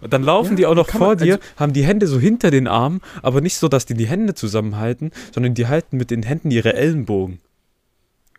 [0.00, 2.18] Und dann laufen Ja, die auch noch vor man- dir, also- haben die Hände so
[2.18, 6.10] hinter den Armen, aber nicht so, dass die die Hände zusammenhalten, sondern die halten mit
[6.10, 7.40] den Händen ihre Ellenbogen.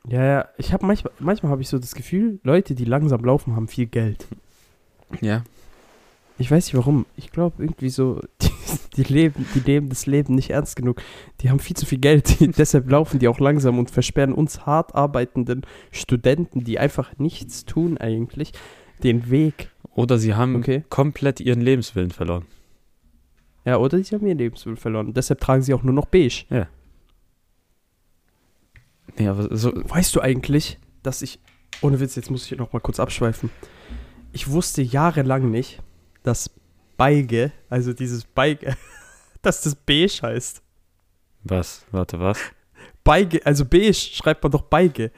[0.07, 0.45] Ja, ja.
[0.57, 3.85] Ich habe manchmal, manchmal habe ich so das Gefühl, Leute, die langsam laufen, haben viel
[3.87, 4.27] Geld.
[5.21, 5.43] Ja.
[6.37, 7.05] Ich weiß nicht warum.
[7.17, 8.49] Ich glaube irgendwie so, die,
[8.97, 11.01] die leben, die leben das Leben nicht ernst genug.
[11.41, 12.39] Die haben viel zu viel Geld.
[12.39, 17.65] Die, deshalb laufen die auch langsam und versperren uns hart arbeitenden Studenten, die einfach nichts
[17.65, 18.51] tun eigentlich,
[19.03, 19.69] den Weg.
[19.93, 20.83] Oder sie haben Okay.
[20.89, 22.45] komplett ihren Lebenswillen verloren.
[23.65, 25.13] Ja, oder sie haben ihr Lebenswillen verloren.
[25.13, 26.45] Deshalb tragen sie auch nur noch beige.
[29.17, 31.39] Nee, aber so, Weißt du eigentlich, dass ich,
[31.81, 33.49] ohne Witz, jetzt muss ich noch mal kurz abschweifen.
[34.31, 35.81] Ich wusste jahrelang nicht,
[36.23, 36.49] dass
[37.01, 38.75] Beige, also dieses Beige,
[39.41, 40.61] dass das beige heißt.
[41.43, 41.83] was?
[41.91, 42.37] Warte, was?
[43.03, 45.09] Beige, also beige schreibt man doch Beige.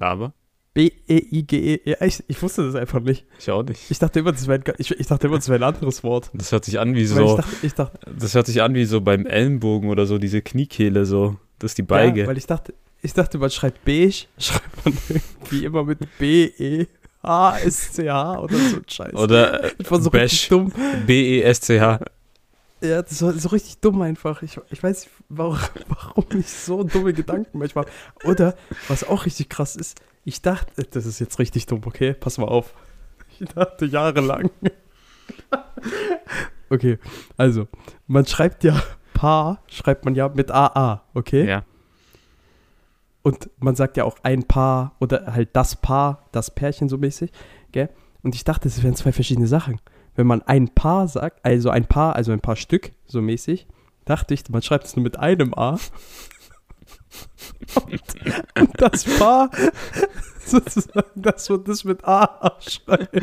[0.00, 0.34] Aber?
[0.74, 1.82] B-E-I-G-E.
[1.84, 3.26] Ja, ich, ich wusste das einfach nicht.
[3.38, 3.88] Ich auch nicht.
[3.88, 6.32] Ich dachte immer, das wäre ein, ich, ich dachte immer, das wäre ein anderes Wort.
[6.34, 8.84] Das hört sich an wie so, ich dachte, ich dachte das hört sich an wie
[8.84, 11.36] so beim Ellenbogen oder so, diese Kniekehle so.
[11.60, 12.22] Das ist die Beige.
[12.22, 16.00] Ja, weil ich dachte, ich dachte, man schreibt beige, schreibt man irgendwie immer mit
[17.22, 19.14] B-E-H-S-C-H oder so ein Scheiß.
[19.14, 20.48] Oder äh, ich war so Bash.
[20.48, 20.72] dumm.
[21.06, 22.00] B-E-S-C-H.
[22.82, 24.42] Ja, das war so richtig dumm einfach.
[24.42, 27.86] Ich, ich weiß nicht, warum, warum ich so dumme Gedanken manchmal.
[28.24, 28.54] Oder,
[28.88, 32.14] was auch richtig krass ist, ich dachte, das ist jetzt richtig dumm, okay?
[32.14, 32.72] Pass mal auf.
[33.38, 34.50] Ich dachte jahrelang.
[36.72, 36.98] Okay,
[37.36, 37.66] also,
[38.06, 38.80] man schreibt ja
[39.12, 41.48] Paar, schreibt man ja mit AA, okay?
[41.48, 41.64] Ja.
[43.22, 47.32] Und man sagt ja auch ein Paar oder halt das Paar, das Pärchen so mäßig,
[47.72, 47.90] gell?
[48.22, 49.80] Und ich dachte, das wären zwei verschiedene Sachen.
[50.14, 53.66] Wenn man ein Paar sagt, also ein Paar, also ein paar Stück, so mäßig,
[54.04, 55.78] dachte ich, man schreibt es nur mit einem A.
[57.74, 58.02] Und,
[58.58, 59.50] und das Paar,
[60.44, 63.22] sozusagen, dass man das mit A schreibt.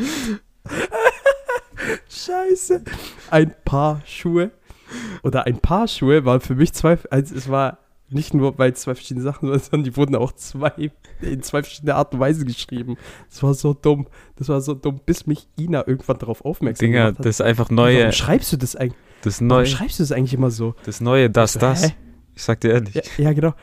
[2.08, 2.82] Scheiße.
[3.30, 4.50] Ein Paar Schuhe
[5.22, 7.78] oder ein Paar Schuhe war für mich zwei, also es war
[8.10, 10.90] nicht nur, weil es zwei verschiedene Sachen sondern die wurden auch zwei,
[11.20, 12.96] in zwei verschiedene Art und Weise geschrieben.
[13.28, 14.06] Das war so dumm.
[14.36, 17.26] Das war so dumm, bis mich Ina irgendwann darauf aufmerksam Dinger, gemacht hat.
[17.26, 18.98] das ist einfach Warum neue, schreibst du das eigentlich?
[19.22, 20.74] das Warum neue, schreibst du das eigentlich immer so?
[20.84, 21.88] das neue, das, so, das.
[21.88, 21.94] hä?
[22.34, 22.94] Ich sag dir ehrlich.
[22.94, 23.54] Ja, ja genau.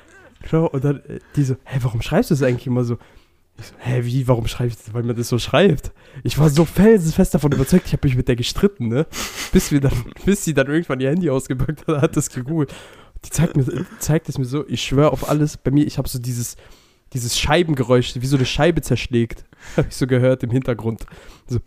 [0.49, 2.97] Genau, und dann äh, die so, hä, warum schreibst du das eigentlich immer so?
[3.57, 4.93] Ich so, hä, wie, warum schreibst du das?
[4.93, 5.93] Weil man das so schreibt.
[6.23, 9.07] Ich war so felsenfest davon überzeugt, ich habe mich mit der gestritten, ne?
[9.53, 9.93] Bis, wir dann,
[10.25, 12.73] bis sie dann irgendwann ihr Handy ausgepackt hat, hat das gegoogelt.
[13.25, 13.65] Die zeigt, mir,
[13.99, 16.55] zeigt es mir so, ich schwöre auf alles, bei mir, ich habe so dieses,
[17.13, 19.45] dieses Scheibengeräusch, wie so eine Scheibe zerschlägt,
[19.77, 21.05] habe ich so gehört im Hintergrund.
[21.47, 21.59] So.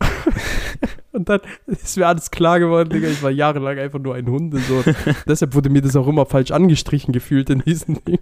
[1.12, 3.06] Und dann ist mir alles klar geworden, Digga.
[3.06, 4.58] Ich war jahrelang einfach nur ein Hunde.
[4.58, 4.82] So.
[5.28, 8.18] Deshalb wurde mir das auch immer falsch angestrichen gefühlt in diesen Dingen.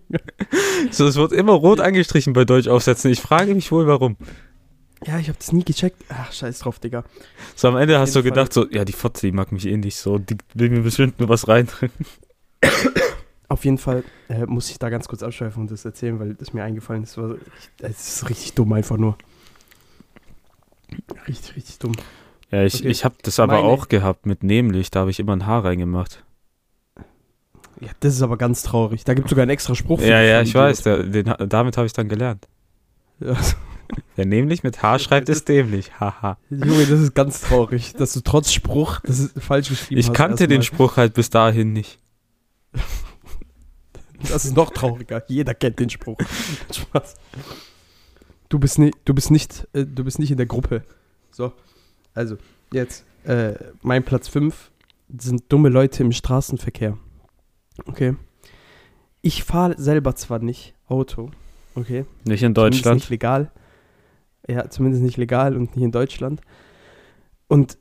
[0.90, 3.10] So, es wird immer rot angestrichen bei Deutschaufsätzen.
[3.10, 4.18] Ich frage mich wohl, warum.
[5.06, 6.02] Ja, ich habe das nie gecheckt.
[6.08, 7.04] Ach, scheiß drauf, Digga.
[7.56, 8.30] So, am Ende hast du Fall.
[8.30, 10.18] gedacht, so, ja, die Fotze, die mag mich eh nicht so.
[10.18, 12.06] Die will mir bestimmt nur was reindrücken.
[13.48, 16.52] Auf jeden Fall äh, muss ich da ganz kurz abschweifen und das erzählen, weil das
[16.54, 17.18] mir eingefallen ist.
[17.80, 19.16] Es ist richtig dumm einfach nur.
[21.28, 21.92] Richtig, richtig dumm.
[22.50, 22.88] Ja, ich, Okay.
[22.88, 24.90] ich habe das aber Meine- auch gehabt mit nämlich.
[24.90, 26.22] Da habe ich immer ein Haar reingemacht.
[27.80, 29.04] Ja, das ist aber ganz traurig.
[29.04, 30.00] Da gibt es sogar einen extra Spruch.
[30.00, 30.82] für Ja, ja, ich weiß.
[30.82, 32.46] Der, den, damit habe ich dann gelernt.
[33.20, 33.36] Ja.
[34.16, 35.98] Wer nämlich mit H schreibt, ist dämlich.
[35.98, 36.36] Haha.
[36.50, 40.14] Junge, das ist ganz traurig, dass du trotz Spruch das ist falsch geschrieben Ich hast.
[40.16, 40.62] kannte den.
[40.62, 41.98] Spruch halt bis dahin nicht.
[44.30, 45.24] Das ist noch trauriger.
[45.26, 46.16] Jeder kennt den Spruch.
[46.72, 47.16] Spaß.
[48.48, 50.84] Du bist, ni du bist, nicht, äh, du bist nicht in der Gruppe.
[51.32, 51.52] So,
[52.14, 52.36] also,
[52.72, 53.04] jetzt.
[53.24, 54.70] Äh, mein Platz 5
[55.18, 56.96] sind dumme Leute im Straßenverkehr.
[57.86, 58.14] Okay.
[59.22, 61.30] Ich fahre selber zwar nicht Auto,
[61.74, 62.04] okay.
[62.24, 63.00] Nicht in Zumindest Deutschland.
[63.00, 63.50] nicht legal.
[64.48, 66.40] Ja, zumindest nicht legal und nicht in Deutschland.
[67.48, 67.78] Und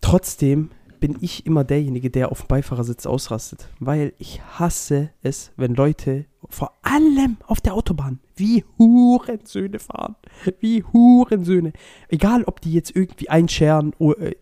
[0.00, 3.68] trotzdem bin ich immer derjenige, der auf dem Beifahrersitz ausrastet.
[3.80, 10.14] Weil ich hasse es, wenn Leute vor allem auf der Autobahn wie Hurensöhne fahren.
[10.60, 11.72] Wie Hurensöhne.
[12.08, 14.34] Egal, ob die jetzt irgendwie einscheren, o- äh,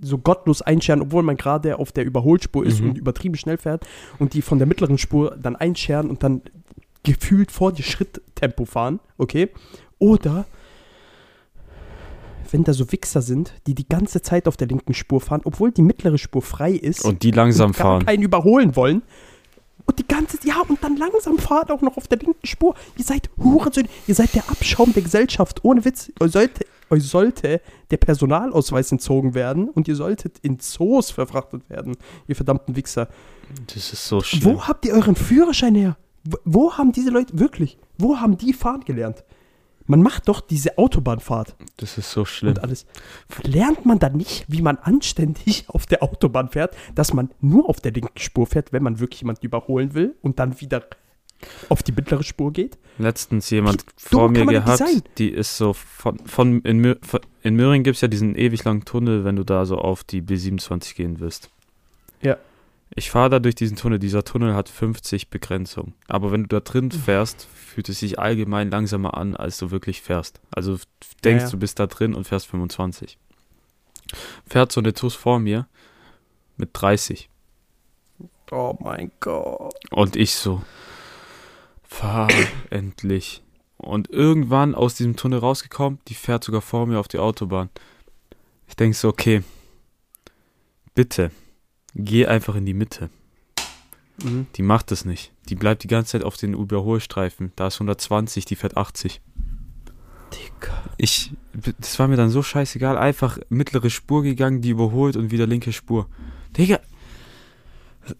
[0.00, 2.90] so gottlos einscheren, obwohl man gerade auf der Überholspur ist Mhm.
[2.90, 3.86] und übertrieben schnell fährt
[4.18, 6.40] und die von der mittleren Spur dann einscheren und dann
[7.02, 9.50] gefühlt vor dir Schritttempo fahren, okay?
[9.98, 10.46] Oder
[12.50, 15.72] wenn da so Wichser sind, die die ganze Zeit auf der linken Spur fahren, obwohl
[15.72, 18.06] die mittlere Spur frei ist Und die langsam und gar fahren.
[18.06, 19.02] keinen überholen wollen.
[19.84, 22.74] Und die ganze ja, und dann langsam fahrt auch noch auf der linken Spur.
[22.98, 25.64] Ihr seid Hurensöhne, ihr seid der Abschaum der Gesellschaft.
[25.64, 27.60] Ohne Witz, euch sollte, euch sollte
[27.92, 33.08] der Personalausweis entzogen werden und ihr solltet in Zoos verfrachtet werden, ihr verdammten Wichser.
[33.72, 34.44] Das ist so schlimm.
[34.44, 35.96] Wo habt ihr euren Führerschein her?
[36.44, 39.22] Wo haben diese Leute, wirklich, wo haben die fahren gelernt?
[39.86, 42.54] Man macht doch diese Autobahnfahrt Das ist so schlimm.
[42.54, 42.86] und alles.
[43.42, 47.80] Lernt man dann nicht, wie man anständig auf der Autobahn fährt, dass man nur auf
[47.80, 50.84] der linken Spur fährt, wenn man wirklich jemanden überholen will und dann wieder
[51.68, 52.78] auf die mittlere Spur geht?
[52.98, 54.82] Letztens jemand dumm vor mir gehabt,
[55.18, 56.94] die ist so von, von in, Mö,
[57.42, 60.22] in Möhring gibt es ja diesen ewig langen Tunnel, wenn du da so auf die
[60.22, 61.50] B27 gehen willst.
[62.94, 65.94] Ich fahre da durch diesen Tunnel, dieser Tunnel hat 50 Begrenzung.
[66.06, 70.02] Aber wenn du da drin fährst, fühlt es sich allgemein langsamer an, als du wirklich
[70.02, 70.40] fährst.
[70.50, 70.78] Also
[71.24, 71.50] denkst Ja, ja.
[71.50, 73.18] du bist da drin und fährst 25.
[74.46, 75.66] Fährt so eine TUS vor mir
[76.56, 77.28] mit 30.
[78.52, 79.74] Oh mein Gott.
[79.90, 80.62] Und ich so,
[81.82, 82.28] fahr
[82.70, 83.42] endlich.
[83.78, 87.68] Und irgendwann aus diesem Tunnel rausgekommen, die fährt sogar vor mir auf die Autobahn.
[88.68, 89.42] Ich denke so, okay,
[90.94, 91.30] bitte,
[91.96, 93.10] geh einfach in die Mitte.
[94.22, 94.46] Mhm.
[94.56, 95.32] Die macht es nicht.
[95.48, 97.52] Die bleibt die ganze Zeit auf den Überholstreifen.
[97.56, 99.20] Da ist 120, die fährt 80.
[100.32, 100.82] Digga.
[100.96, 101.32] Ich,
[101.78, 102.96] das war mir dann so scheißegal.
[102.98, 106.08] Einfach mittlere Spur gegangen, die überholt und wieder linke Spur.
[106.56, 106.80] Digga.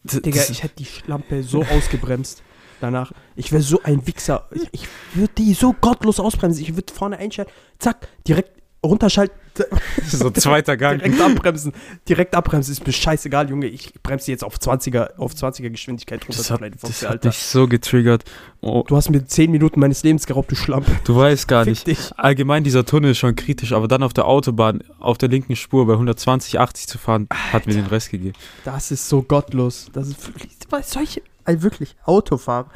[0.05, 2.43] Digga, das- ich hätte die Schlampe so ausgebremst.
[2.81, 4.49] Danach, ich wäre so ein Wichser.
[4.53, 6.63] Ich, ich würde die so gottlos ausbremsen.
[6.63, 9.35] Ich würde vorne einschalten, zack, direkt runterschalten,
[10.09, 10.99] so zweiter Gang.
[11.01, 11.73] direkt abbremsen.
[12.09, 13.67] Direkt abbremsen ist mir scheißegal, Junge.
[13.67, 16.37] Ich bremse jetzt auf 20er, auf 20er Geschwindigkeit runter.
[16.39, 17.29] Das hat, das hat Alter.
[17.29, 18.25] mich so getriggert.
[18.61, 20.91] Oh, Du hast mir 10 Minuten meines Lebens geraubt, du Schlampe.
[21.05, 21.87] du weißt gar Fick nicht.
[21.87, 22.11] dich.
[22.17, 25.87] Allgemein, dieser Tunnel ist schon kritisch, aber dann auf der Autobahn, auf der linken Spur
[25.87, 28.35] bei 120, 80 zu fahren, hat mir den Rest gegeben.
[28.65, 29.89] Das ist so gottlos.
[29.93, 32.67] Das ist wirklich, solche, also wirklich, Autofahren.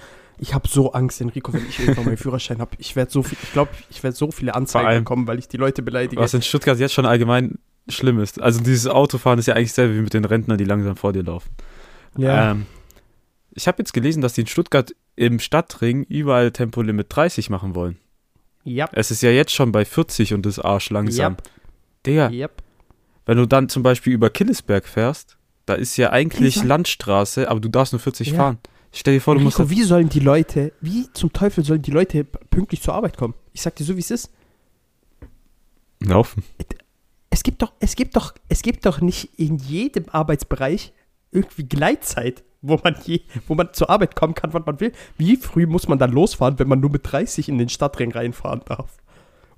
[0.42, 2.70] Ich habe so Angst, Enrico, wenn ich irgendwann meinen Führerschein habe.
[2.78, 5.48] Ich werde so viel, ich glaube, ich werde so viele Anzeigen allem- bekommen, weil ich
[5.48, 6.20] die Leute beleidige.
[6.20, 8.40] Was in Stuttgart jetzt schon allgemein schlimm ist.
[8.40, 11.22] Also dieses Autofahren ist ja eigentlich selber wie mit den Rentnern, die langsam vor dir
[11.22, 11.50] laufen.
[12.16, 12.52] ja.
[12.52, 12.66] Ähm,
[13.52, 17.98] ich habe jetzt gelesen, dass die in Stuttgart im Stadtring überall Tempolimit 30 machen wollen.
[18.64, 18.88] ja.
[18.92, 21.32] Es ist ja jetzt schon bei 40 und das Arsch langsam.
[21.32, 21.42] Yep.
[22.06, 22.62] Digga, Yep.
[23.26, 27.68] wenn du dann zum Beispiel über Killesberg fährst, da ist ja eigentlich Landstraße, aber du
[27.68, 28.36] darfst nur 40 Ja.
[28.36, 28.58] fahren.
[28.92, 31.92] Stell dir vor, du musst Enrico, wie sollen die Leute, wie zum Teufel sollen die
[31.92, 33.34] Leute pünktlich zur Arbeit kommen?
[33.52, 34.30] Ich sag dir so, wie es ist.
[36.00, 36.42] laufen.
[37.30, 40.92] Es gibt doch, es gibt doch, es gibt doch nicht in jedem Arbeitsbereich
[41.30, 44.92] irgendwie Gleitzeit, wo man je, wo man zur Arbeit kommen kann, wann man will.
[45.16, 48.62] Wie früh muss man dann losfahren, wenn man nur mit 30 in den Stadtring reinfahren
[48.66, 48.96] darf?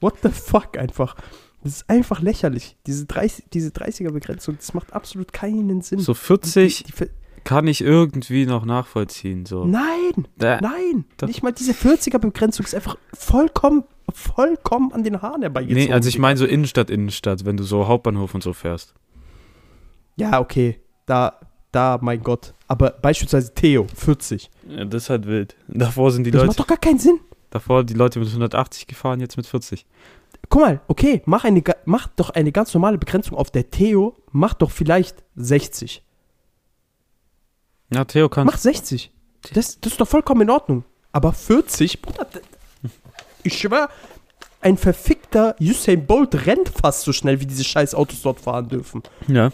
[0.01, 1.17] What the fuck einfach?
[1.63, 2.77] Das ist einfach lächerlich.
[2.87, 6.01] Diese, 30, diese 30er-Begrenzung, das macht absolut keinen Sinn.
[6.01, 7.07] So 40 Die, die, ver-
[7.45, 9.47] kann ich irgendwie noch nachvollziehen.
[9.47, 9.65] So.
[9.65, 11.29] nein, Da- nein, Doch.
[11.29, 15.85] nicht mal diese 40er-Begrenzung ist einfach vollkommen, vollkommen an den Haaren herbeigezogen.
[15.87, 18.95] Nee, also ich meine so Innenstadt, Innenstadt, wenn du so Hauptbahnhof und so fährst.
[20.17, 21.39] Ja, okay, da,
[21.73, 22.55] da, mein Gott.
[22.69, 24.51] Aber beispielsweise Theo, 40.
[24.69, 25.57] Ja, das ist halt wild.
[25.69, 27.19] Davor sind die das Leute, macht doch gar keinen Sinn.
[27.51, 29.87] davor die Leute mit 180 gefahren, jetzt mit 40.
[30.49, 34.55] Guck mal, okay, mach, eine, mach doch eine ganz normale Begrenzung auf der Theo, mach
[34.55, 36.03] doch vielleicht 60.
[37.93, 38.47] Ja, Theo kann.
[38.47, 39.13] Mach 60.
[39.55, 40.85] Das, das ist doch vollkommen in Ordnung.
[41.13, 42.27] Aber 40, Bruder,
[43.43, 43.89] ich schwör,
[44.61, 49.03] ein verfickter Usain Bolt rennt fast so schnell, wie diese scheiß Autos dort fahren dürfen.
[49.27, 49.51] Ja.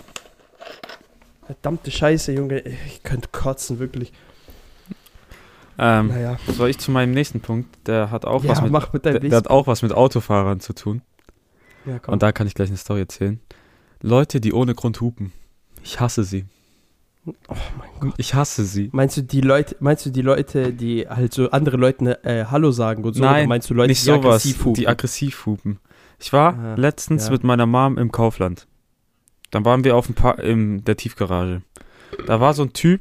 [1.46, 4.12] Verdammte Scheiße, Junge, ich könnte kotzen, wirklich.
[5.79, 6.38] Ähm, Naja.
[6.48, 7.74] Soll ich zu meinem nächsten Punkt?
[7.87, 10.74] Der hat auch Ja, was mit mit der, der hat auch was mit Autofahrern zu
[10.74, 11.03] tun.
[11.87, 12.14] Ja, komm.
[12.14, 13.40] Und da kann ich gleich eine Story erzählen.
[14.03, 15.33] Leute, die ohne Grund hupen.
[15.83, 16.44] Ich hasse sie.
[17.49, 18.14] Oh mein Gott.
[18.19, 18.91] Ich hasse sie.
[18.93, 22.71] Meinst du die Leute, meinst du die Leute, die halt so andere Leuten äh, Hallo
[22.71, 23.23] sagen und so?
[23.23, 24.75] Nein, oder meinst du Leute, Nicht die sowas, aggressiv hupen?
[24.75, 25.79] die aggressiv hupen.
[26.19, 27.33] Ich war Ah, letztens ja.
[27.33, 28.67] mit meiner Mom im Kaufland.
[29.51, 31.62] Dann waren wir auf dem pa in der Tiefgarage.
[32.27, 33.01] Da war so ein Typ,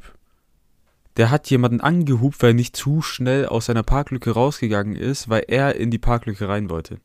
[1.16, 5.44] der hat jemanden angehupt, weil er nicht zu schnell aus seiner Parklücke rausgegangen ist, weil
[5.48, 7.00] er in die Parklücke rein wollte.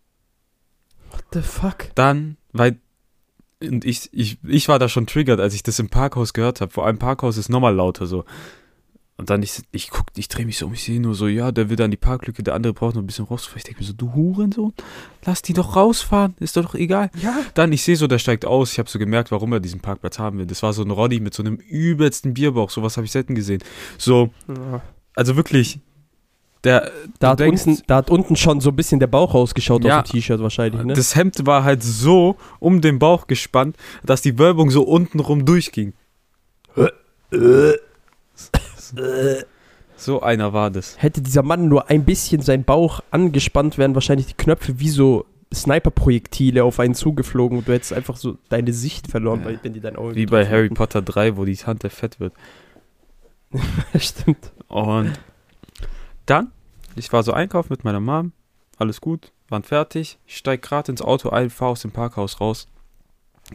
[1.11, 1.87] What the fuck?
[1.95, 2.77] Dann, weil
[3.63, 6.71] und ich, ich, ich war da schon triggert, als ich das im Parkhaus gehört habe.
[6.71, 8.25] Vor allem Parkhaus ist nochmal lauter so.
[9.15, 11.51] Und dann ich, ich guck, ich drehe mich so um, ich sehe nur so, ja,
[11.51, 13.59] der will da in die Parklücke, der andere braucht noch ein bisschen rausfahren.
[13.59, 14.73] Ich denke mir so, du Hurensohn,
[15.23, 17.11] lass die doch rausfahren, ist doch egal.
[17.21, 17.37] Ja.
[17.53, 18.71] Dann, ich sehe so, der steigt aus.
[18.71, 20.47] Ich habe so gemerkt, warum er diesen Parkplatz haben will.
[20.47, 22.71] Das war so ein Roddy mit so einem übelsten Bierbauch.
[22.71, 23.63] Sowas habe ich selten gesehen.
[23.99, 24.31] So,
[25.15, 25.79] also wirklich,
[26.63, 26.91] der.
[27.19, 29.99] Da hat, denkst- unten, da hat unten schon so ein bisschen der Bauch rausgeschaut Ja.
[29.99, 30.93] auf dem T-Shirt wahrscheinlich, ne?
[30.93, 35.93] Das Hemd war halt so um den Bauch gespannt, dass die Wölbung so untenrum durchging.
[39.95, 41.01] So einer war das.
[41.01, 45.25] Hätte dieser Mann nur ein bisschen sein Bauch angespannt, wären wahrscheinlich die Knöpfe wie so
[45.53, 49.45] Sniper-Projektile auf einen zugeflogen und du hättest einfach so deine Sicht verloren, Ja.
[49.45, 50.69] weil, wenn die dein Auge Wie bei Harry.
[50.69, 52.33] Potter 3, wo die Tante fett wird.
[53.97, 54.51] Stimmt.
[54.67, 55.13] Und
[56.25, 56.51] dann,
[56.95, 58.31] ich war so einkaufen mit meiner Mom,
[58.77, 60.17] alles gut, waren fertig.
[60.25, 62.67] Ich steig gerade ins Auto ein, fahr aus dem Parkhaus raus.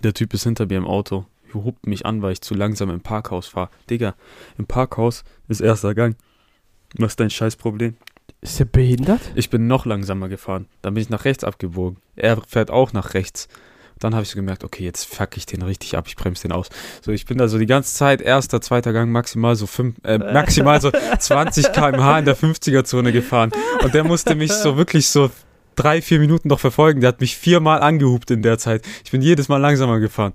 [0.03, 3.01] Der Typ ist hinter mir im Auto, hupt mich an, weil ich zu langsam im
[3.01, 3.71] Parkhaus fahre.
[3.91, 4.15] Digga,
[4.59, 6.17] im Parkhaus ist erster Gang.
[6.97, 7.97] Was ist dein Scheißproblem?
[8.41, 9.21] Ist er behindert?
[9.35, 10.69] Ich bin noch langsamer gefahren.
[10.83, 11.99] Dann bin ich nach rechts abgebogen.
[12.17, 13.49] Er fährt auch nach rechts.
[13.99, 16.53] Dann habe ich so gemerkt, okay, jetzt fuck ich den richtig ab, ich bremse den
[16.53, 16.69] aus.
[17.03, 20.19] So, ich bin da so die ganze Zeit, erster, zweiter Gang, maximal so fünf, äh,
[20.33, 23.53] maximal so 20 km/h in der 50er-Zone gefahren.
[23.83, 25.31] Und der musste mich so wirklich so
[25.77, 27.01] drei, vier Minuten noch verfolgen.
[27.01, 28.85] Der hat mich viermal angehupt in der Zeit.
[29.05, 30.33] Ich bin jedes Mal langsamer gefahren.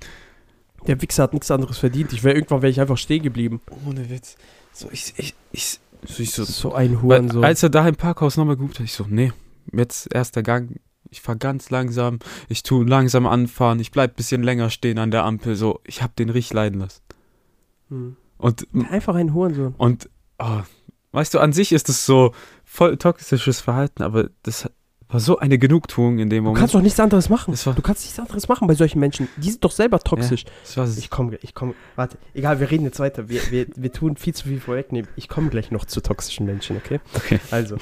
[0.88, 2.14] Der Wichser hat nichts anderes verdient.
[2.14, 3.62] Ich wäre irgendwann wäre ich einfach stehen geblieben.
[3.88, 4.36] Ohne Witz.
[4.74, 7.42] So, ich, ich, ich, so, ich so, So ein Weil, Huren so.
[7.42, 9.32] Als er da im Parkhaus nochmal gehupt hat, ich so, nee,
[9.72, 10.80] jetzt erster Gang,
[11.14, 12.18] ich fahr ganz langsam,
[12.50, 16.16] ich tu langsam anfahren, ich bleib bisschen länger stehen an der Ampel, so, ich hab
[16.16, 17.02] den richtig leiden lassen.
[17.90, 18.16] Hm.
[18.40, 19.76] Und, Einfach ein Hurensohn.
[19.78, 20.62] und, oh,
[21.12, 22.34] weißt du, an sich ist das so
[22.66, 24.70] voll toxisches Verhalten, aber das
[25.08, 26.60] war so eine Genugtuung in dem Du Moment.
[26.60, 27.54] kannst doch nichts anderes machen.
[27.54, 29.28] Du kannst nichts anderes machen bei solchen Menschen.
[29.38, 30.44] Die sind doch selber toxisch.
[30.76, 33.30] War, Ich komme, ich komme, warte, egal, wir reden jetzt weiter.
[33.30, 35.08] Wir, wir, wir tun viel zu viel vorwegnehmen.
[35.16, 37.00] Ich komme gleich noch zu toxischen Menschen, okay?
[37.14, 37.40] Okay.
[37.52, 37.78] Also,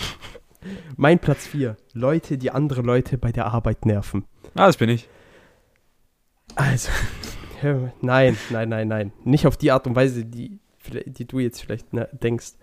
[0.97, 1.77] mein Platz 4.
[1.93, 4.25] Leute, die andere Leute bei der Arbeit nerven.
[4.55, 5.09] ah, das bin ich.
[6.55, 6.89] Also,
[8.01, 9.13] nein, nein, nein, nein.
[9.23, 10.59] Nicht auf die Art und Weise, die,
[11.05, 12.53] die du jetzt vielleicht ne, denkst.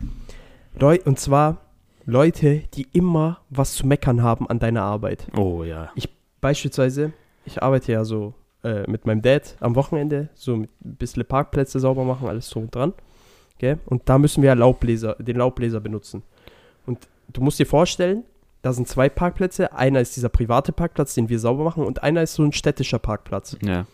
[0.79, 1.59] Leu und zwar
[2.05, 5.27] Leute, die immer was zu meckern haben an deiner Arbeit.
[5.37, 5.93] Oh ja.
[6.41, 7.13] Beispielsweise,
[7.45, 12.05] ich arbeite ja so äh, mit meinem Dad am Wochenende, so ein bisschen Parkplätze sauber
[12.05, 12.95] machen, alles so dran.
[13.59, 13.79] Gell?
[13.87, 16.23] Und da müssen wir ja Laubbläser, den Laubbläser benutzen.
[16.87, 18.25] Und du musst dir vorstellen,
[18.63, 19.73] da sind zwei Parkplätze.
[19.73, 22.99] Einer ist dieser private Parkplatz, den wir sauber machen, und einer ist so ein städtischer
[22.99, 23.57] Parkplatz.
[23.63, 23.87] Ja.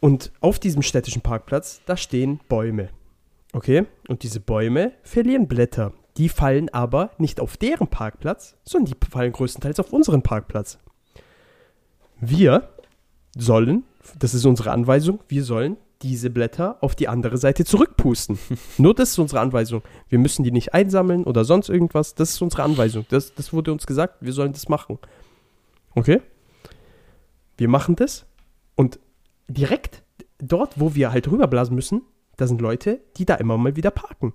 [0.00, 2.88] Und auf diesem städtischen Parkplatz, da stehen Bäume.
[3.52, 3.86] Okay?
[4.08, 5.92] Und diese Bäume verlieren Blätter.
[6.16, 10.78] Die fallen aber nicht auf deren Parkplatz, sondern die fallen größtenteils auf unseren Parkplatz.
[12.20, 12.68] Wir
[13.36, 13.84] sollen,
[14.18, 18.38] das ist unsere Anweisung, wir sollen diese Blätter auf die andere Seite zurückpusten.
[18.78, 19.82] Nur das ist unsere Anweisung.
[20.08, 22.14] Wir müssen die nicht einsammeln oder sonst irgendwas.
[22.14, 23.04] Das ist unsere Anweisung.
[23.10, 24.98] Das, das wurde uns gesagt, wir sollen das machen.
[25.94, 26.20] Okay?
[27.56, 28.26] Wir machen das
[28.76, 28.98] und
[29.48, 30.02] direkt
[30.38, 32.02] dort, wo wir halt rüberblasen müssen,
[32.36, 34.32] da sind Leute, die da immer mal wieder parken.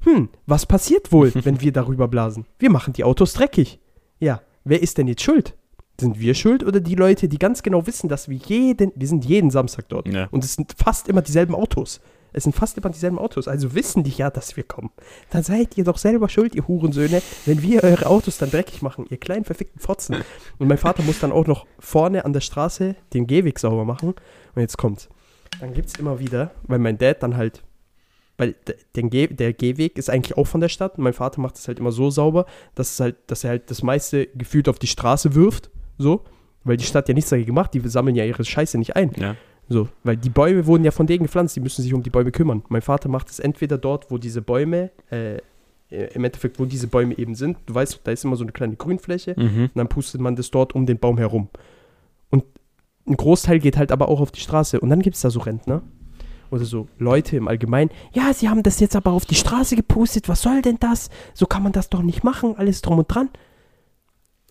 [0.00, 2.46] Hm, was passiert wohl, wenn wir darüber blasen?
[2.58, 3.80] Wir machen die Autos dreckig.
[4.18, 5.54] Ja, wer ist denn jetzt schuld?
[6.00, 9.24] Sind wir schuld oder die Leute, die ganz genau wissen, dass wir jeden, wir sind
[9.24, 10.06] jeden Samstag dort.
[10.08, 10.28] Ja.
[10.30, 12.00] Und es sind fast immer dieselben Autos.
[12.32, 13.48] Es sind fast immer dieselben Autos.
[13.48, 14.90] Also wissen die ja, dass wir kommen.
[15.30, 19.06] Dann seid ihr doch selber schuld, ihr Hurensöhne, wenn wir eure Autos dann dreckig machen,
[19.08, 20.16] ihr kleinen verfickten Fotzen.
[20.58, 24.14] Und mein Vater muss dann auch noch vorne an der Straße den Gehweg sauber machen.
[24.54, 25.08] Und jetzt kommt's.
[25.60, 27.62] Dann gibt's immer wieder, weil mein Dad dann halt,
[28.36, 28.54] weil
[28.94, 30.98] den Geh, der Gehweg ist eigentlich auch von der Stadt.
[30.98, 33.70] Und mein Vater macht es halt immer so sauber, dass, es halt, dass er halt
[33.70, 35.70] das meiste gefühlt auf die Straße wirft.
[35.98, 36.22] So.
[36.64, 37.74] Weil die Stadt ja nichts dagegen macht.
[37.74, 39.10] Die sammeln ja ihre Scheiße nicht ein.
[39.16, 39.36] Ja.
[39.68, 42.30] So, weil die Bäume wurden ja von denen gepflanzt, die müssen sich um die Bäume
[42.32, 42.62] kümmern.
[42.68, 45.36] Mein Vater macht es entweder dort, wo diese Bäume, äh,
[45.90, 47.58] äh, im Endeffekt, wo diese Bäume eben sind.
[47.66, 49.64] Du weißt, da ist immer so eine kleine Grünfläche Mhm.
[49.64, 51.48] und dann pustet man das dort um den Baum herum.
[52.30, 52.44] Und
[53.06, 54.80] ein Großteil geht halt aber auch auf die Straße.
[54.80, 55.82] Und dann gibt es da so Rentner.
[56.50, 60.30] oder so Leute im Allgemeinen, ja, sie haben das jetzt aber auf die Straße gepostet,
[60.30, 61.10] was soll denn das?
[61.34, 63.28] So kann man das doch nicht machen, alles drum und dran.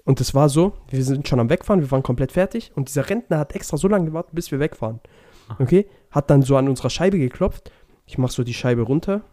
[0.07, 3.09] Und es war so, wir sind schon am Wegfahren, wir waren komplett fertig und dieser
[3.09, 5.01] Rentner hat extra so lange gewartet, bis wir wegfahren.
[5.59, 5.85] Okay?
[6.11, 7.73] Hat dann so an unserer Scheibe geklopft.
[8.05, 9.23] Ich mach so die Scheibe runter.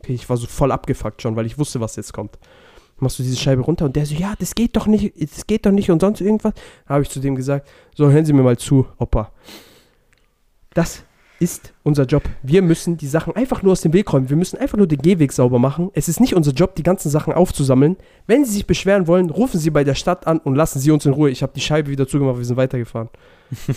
[0.00, 2.38] Okay, ich war so voll abgefuckt schon, weil ich wusste, was jetzt kommt.
[2.98, 5.64] Machst du diese Scheibe runter und der so, ja, das geht doch nicht, das geht
[5.64, 6.52] doch nicht und sonst irgendwas.
[6.86, 9.32] Da habe ich zu dem gesagt, so hören Sie mir mal zu, Opa.
[10.74, 11.04] Das
[11.40, 12.22] ist unser Job.
[12.42, 14.28] Wir müssen die Sachen einfach nur aus dem Weg räumen.
[14.28, 15.90] Wir müssen einfach nur den Gehweg sauber machen.
[15.94, 17.96] Es ist nicht unser Job, die ganzen Sachen aufzusammeln.
[18.26, 21.06] Wenn Sie sich beschweren wollen, rufen Sie bei der Stadt an und lassen Sie uns
[21.06, 21.30] in Ruhe.
[21.30, 23.08] Ich habe die Scheibe wieder zugemacht, wir sind weitergefahren.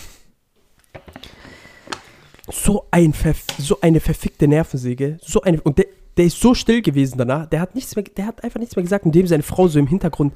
[2.50, 5.18] so, ein Verf so eine verfickte Nervensäge.
[5.22, 5.86] So eine, und der,
[6.16, 7.46] der ist so still gewesen danach.
[7.46, 9.86] Der hat nichts mehr, der hat einfach nichts mehr gesagt, indem seine Frau so im
[9.86, 10.34] Hintergrund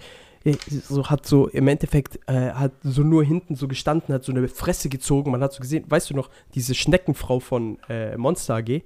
[0.54, 4.46] so hat so im Endeffekt äh, hat so nur hinten so gestanden, hat so eine
[4.48, 5.30] Fresse gezogen.
[5.30, 8.82] Man hat so gesehen, weißt du noch, diese Schneckenfrau von äh, Monster AG.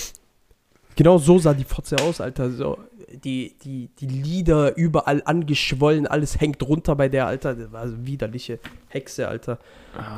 [0.96, 2.50] genau so sah die Fotze aus, Alter.
[2.50, 2.78] So,
[3.24, 7.54] die, die, die Lieder überall angeschwollen, alles hängt runter bei der, Alter.
[7.54, 8.58] Das war so widerliche
[8.88, 9.58] Hexe, Alter.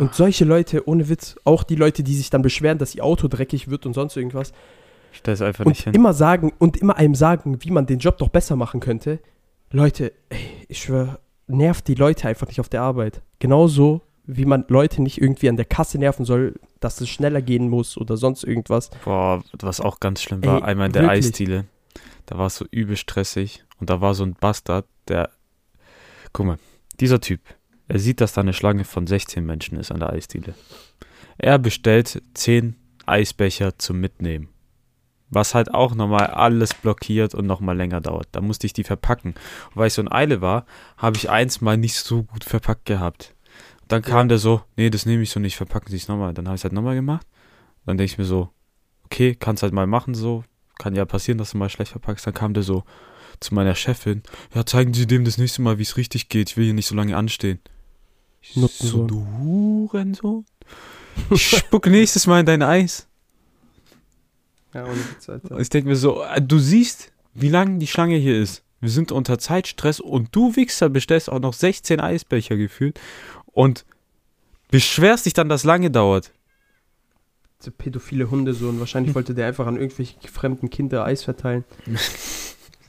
[0.00, 3.28] Und solche Leute, ohne Witz, auch die Leute, die sich dann beschweren, dass ihr Auto
[3.28, 4.52] dreckig wird und sonst irgendwas.
[5.12, 5.94] Stell es einfach Und nicht hin.
[5.94, 9.18] immer sagen, und immer einem sagen, wie man den Job doch besser machen könnte.
[9.70, 13.22] Leute, ey, ich schwöre, nervt die Leute einfach nicht auf der Arbeit.
[13.38, 17.68] Genauso, wie man Leute nicht irgendwie an der Kasse nerven soll, dass es schneller gehen
[17.68, 18.90] muss oder sonst irgendwas.
[19.04, 21.26] Boah, was auch ganz schlimm war, Ey, einmal in der wirklich.
[21.26, 21.64] Eisdiele.
[22.26, 25.30] Da war es so übel stressig und da war so ein Bastard, der.
[26.32, 26.58] Guck mal,
[27.00, 27.40] dieser Typ,
[27.88, 30.54] er sieht, dass da eine Schlange von 16 Menschen ist an der Eisdiele.
[31.38, 34.48] Er bestellt 10 Eisbecher zum Mitnehmen.
[35.30, 38.28] Was halt auch nochmal alles blockiert und nochmal länger dauert.
[38.32, 39.34] Da musste ich die verpacken.
[39.70, 40.64] Und weil ich so in Eile war,
[40.96, 43.34] habe ich eins mal nicht so gut verpackt gehabt.
[43.88, 44.28] Dann kam Ja.
[44.28, 46.32] der so, nee, das nehme ich so nicht, verpacken Sie es nochmal.
[46.34, 47.26] Dann habe ich es halt nochmal gemacht.
[47.86, 48.50] Dann denke ich mir so,
[49.04, 50.44] okay, kannst halt mal machen so.
[50.78, 52.26] Kann ja passieren, dass du mal schlecht verpackst.
[52.26, 52.84] Dann kam der so
[53.40, 54.22] zu meiner Chefin,
[54.54, 56.50] ja, zeigen Sie dem das nächste Mal, wie es richtig geht.
[56.50, 57.60] Ich will hier nicht so lange anstehen.
[58.40, 60.44] Ich so, du Hurensohn.
[61.30, 63.07] Ich spuck nächstes Mal in dein Eis.
[64.78, 65.58] Ja, ohne Witz, Alter.
[65.58, 68.62] Ich denke mir so, äh, du siehst, wie lang die Schlange hier ist.
[68.80, 73.00] Wir sind unter Zeitstress und du Wichser bestellst auch noch 16 Eisbecher gefühlt
[73.46, 73.84] und
[74.70, 76.32] beschwerst dich dann, dass lange dauert.
[77.60, 81.64] So pädophile Hunde so und wahrscheinlich wollte der einfach an irgendwelche fremden Kinder Eis verteilen.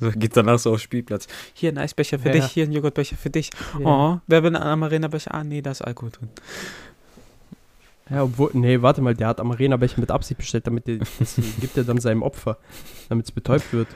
[0.01, 1.27] So, Geht danach so aufs Spielplatz.
[1.53, 2.35] Hier ein Eisbecher für Ja.
[2.35, 3.49] dich, hier ein Joghurtbecher für dich.
[3.77, 3.85] Ja.
[3.85, 5.33] Oh, wer will einen Amarena-Becher?
[5.33, 6.29] Ah, nee, da ist Alkohol drin.
[8.10, 11.78] Ja, obwohl, nee, warte mal, der hat Amarena-Becher mit Absicht bestellt, damit der, das gibt
[11.78, 12.57] er dann seinem Opfer,
[13.07, 13.88] damit es betäubt wird.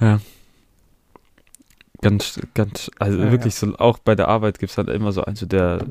[0.00, 0.20] Ja.
[2.00, 5.22] Ganz, ganz, also Ja, wirklich so, auch bei der Arbeit gibt es halt immer so
[5.22, 5.84] einen, so der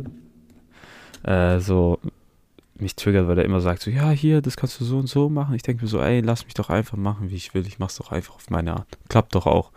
[1.23, 1.99] äh, so
[2.81, 5.29] mich triggert, weil der immer sagt so, ja, hier, das kannst du so und so
[5.29, 5.53] machen.
[5.53, 7.67] Ich denke mir so, ey, lass mich doch einfach machen, wie ich will.
[7.67, 8.87] Ich mach's doch einfach auf meine Art.
[9.09, 9.71] Klappt doch auch.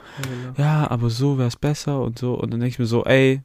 [0.57, 2.35] Ja, aber so wär's besser und so.
[2.35, 3.43] Und dann denke ich mir so, ey,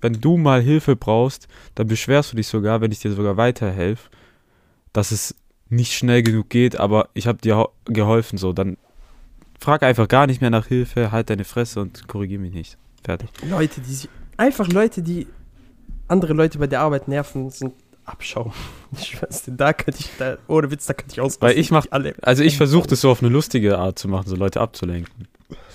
[0.00, 4.08] wenn du mal Hilfe brauchst, dann beschwerst du dich sogar, wenn ich dir sogar weiterhelfe,
[4.92, 5.34] dass es
[5.68, 8.52] nicht schnell genug geht, aber ich habe dir ho- geholfen, so.
[8.52, 8.76] Dann
[9.58, 12.76] frag einfach gar nicht mehr nach Hilfe, halt deine Fresse und korrigier mich nicht.
[13.02, 13.28] Fertig.
[13.48, 15.26] Leute, die sich, einfach Leute, die
[16.08, 17.72] andere Leute bei der Arbeit nerven, sind
[18.04, 18.52] Abschaum.
[18.96, 21.48] Ich schwör's dir, da könnte ich, da, ohne Witz, da könnte ich ausrasten.
[21.48, 21.86] Weil ich mach-.
[22.22, 25.26] Also ich versuche das so auf eine lustige Art zu machen, so Leute abzulenken.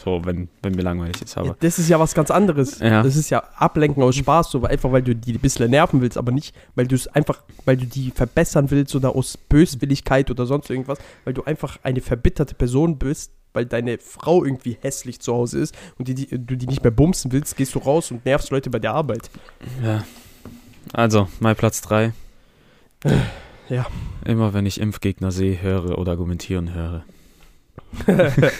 [0.03, 1.55] So, wenn, wenn mir langweilig ist, Ja, aber.
[1.59, 2.79] das ist ja was ganz anderes.
[2.79, 3.03] Ja.
[3.03, 6.17] Das ist ja Ablenken aus Spaß, so einfach weil du die ein bisschen nerven willst,
[6.17, 10.45] aber nicht, weil du es einfach, weil du die verbessern willst oder aus Böswilligkeit oder
[10.45, 15.33] sonst irgendwas, weil du einfach eine verbitterte Person bist, weil deine Frau irgendwie hässlich zu
[15.33, 18.25] Hause ist und die, die, du die nicht mehr bumsen willst, gehst du raus und
[18.25, 19.29] nervst Leute bei der Arbeit.
[19.83, 20.03] Ja.
[20.93, 22.13] Also, mein Platz 3.
[23.69, 23.85] Ja.
[24.25, 27.03] Immer wenn ich Impfgegner sehe, höre oder argumentieren höre.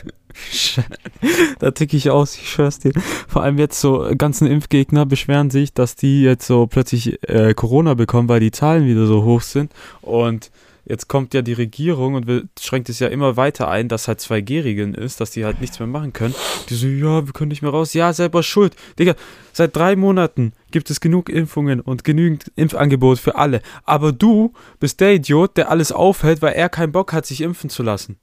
[1.59, 2.93] da ticke ich aus, ich schwör's dir.
[3.27, 7.93] Vor allem jetzt so ganzen Impfgegner beschweren sich, dass die jetzt so plötzlich äh, Corona
[7.93, 9.71] bekommen, weil die Zahlen wieder so hoch sind.
[10.01, 10.51] Und
[10.89, 14.95] jetzt kommt ja die Regierung und schränkt es ja immer weiter ein, dass halt 2G-Regeln
[14.95, 16.36] ist, dass die halt nichts mehr machen können.
[16.69, 17.93] Die so, ja, wir können nicht mehr raus.
[17.93, 18.75] Ja, selber schuld.
[18.97, 19.15] Digga,
[19.53, 23.61] seit drei Monaten gibt es genug Impfungen und genügend Impfangebot für alle.
[23.86, 27.69] Aber du bist der Idiot, der alles aufhält, weil er keinen Bock hat, sich impfen
[27.69, 28.17] zu lassen.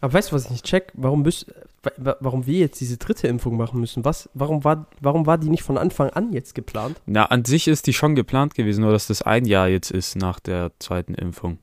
[0.00, 0.92] Aber weißt du, was ich nicht check?
[0.94, 4.04] Warum, wa- warum wir jetzt diese dritte Impfung machen müssen?
[4.04, 7.00] Was, warum, war, warum war die nicht von Anfang an jetzt geplant?
[7.06, 10.14] Na, an sich ist die schon geplant gewesen, nur dass das ein Jahr jetzt ist
[10.16, 11.58] nach der zweiten Impfung.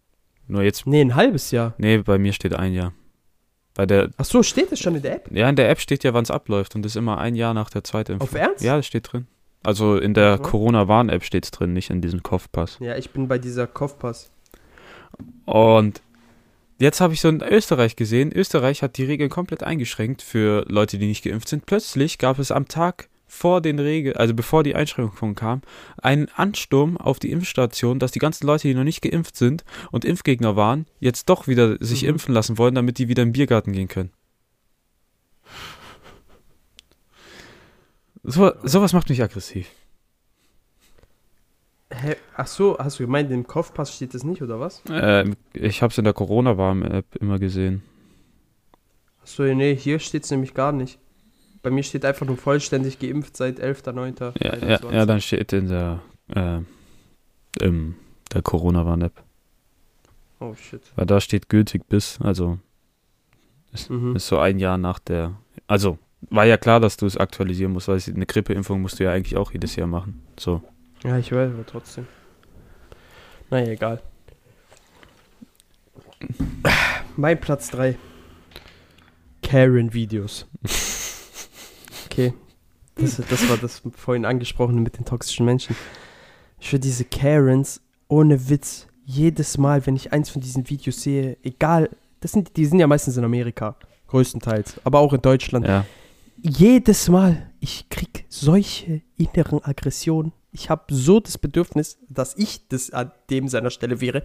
[0.48, 1.74] Nur jetzt, Nee, ein halbes Jahr.
[1.78, 2.94] nee, bei mir steht ein Jahr.
[3.74, 5.30] Bei der, Ach so, steht es schon in der App?
[5.32, 7.54] ja, in der App steht ja, wann es abläuft und das ist immer ein Jahr
[7.54, 8.30] nach der zweiten Impfung.
[8.30, 8.64] Auf Ernst?
[8.64, 9.28] Ja, das steht drin.
[9.64, 10.44] Also in der So.
[10.44, 12.78] Corona-Warn-App steht es drin, nicht in diesem Kopfpass.
[12.80, 14.30] Ja, ich bin bei dieser Kopfpass.
[15.46, 16.02] Und
[16.80, 20.98] jetzt habe ich so in Österreich gesehen, Österreich hat die Regeln komplett eingeschränkt für Leute,
[20.98, 21.66] die nicht geimpft sind.
[21.66, 25.62] Plötzlich gab es am Tag vor den Regeln, also bevor die Einschränkungen kamen,
[25.98, 30.06] einen Ansturm auf die Impfstation, dass die ganzen Leute, die noch nicht geimpft sind und
[30.06, 32.10] Impfgegner waren, jetzt doch wieder sich Mhm.
[32.10, 34.12] impfen lassen wollen, damit die wieder im Biergarten gehen können.
[38.24, 39.68] So, sowas macht mich aggressiv.
[42.02, 42.16] Hä?
[42.36, 44.82] Ach so, hast du gemeint, im Kopfpass steht das nicht, oder was?
[44.89, 47.84] Ähm, ich habe es in der Corona-Warn-App immer gesehen.
[49.24, 51.00] Ach so, nee, hier steht es nämlich gar nicht.
[51.64, 54.34] Bei mir steht einfach nur vollständig geimpft seit 11.09.
[54.43, 56.02] Ja, ja, ja, dann steht in der,
[56.36, 56.60] äh,
[57.64, 57.96] im,
[58.34, 59.24] der Corona-Warn-App.
[60.39, 60.82] Oh shit.
[60.96, 62.60] Weil da steht gültig bis, also
[63.89, 64.16] Mhm.
[64.16, 65.36] ist so ein Jahr nach der.
[65.68, 65.98] Also,
[66.30, 69.36] war ja klar, dass du es aktualisieren musst, weil eine Grippeimpfung musst du ja eigentlich
[69.38, 70.22] auch jedes Jahr machen.
[70.39, 70.62] So.
[71.06, 72.08] Ja, ich weiß, aber trotzdem.
[73.49, 74.01] Naja, egal.
[77.16, 77.95] Mein Platz 3.
[79.43, 80.47] Karen-Videos.
[82.06, 82.34] Okay.
[82.95, 85.76] Das, das war das vorhin angesprochene mit den toxischen Menschen.
[86.60, 91.38] Ich für diese Karens, ohne Witz, jedes Mal, wenn ich eins von diesen Videos sehe,
[91.43, 91.89] egal,
[92.22, 93.76] das sind, die sind ja meistens in Amerika,
[94.08, 95.86] größtenteils, aber auch in Deutschland Ja.
[96.41, 100.32] jedes Mal, ich krieg solche inneren Aggressionen.
[100.56, 104.24] Ich habe so das Bedürfnis, dass ich das an dem seiner Stelle wäre.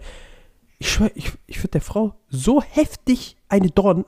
[0.79, 4.05] Ich schwöre, ich, ich würde der Frau so heftig eine Dorn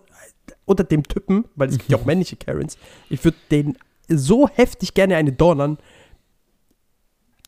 [0.65, 2.78] oder dem Typen, weil es gibt ja auch männliche Karens,
[3.09, 5.78] ich würde den so heftig gerne eine donnern.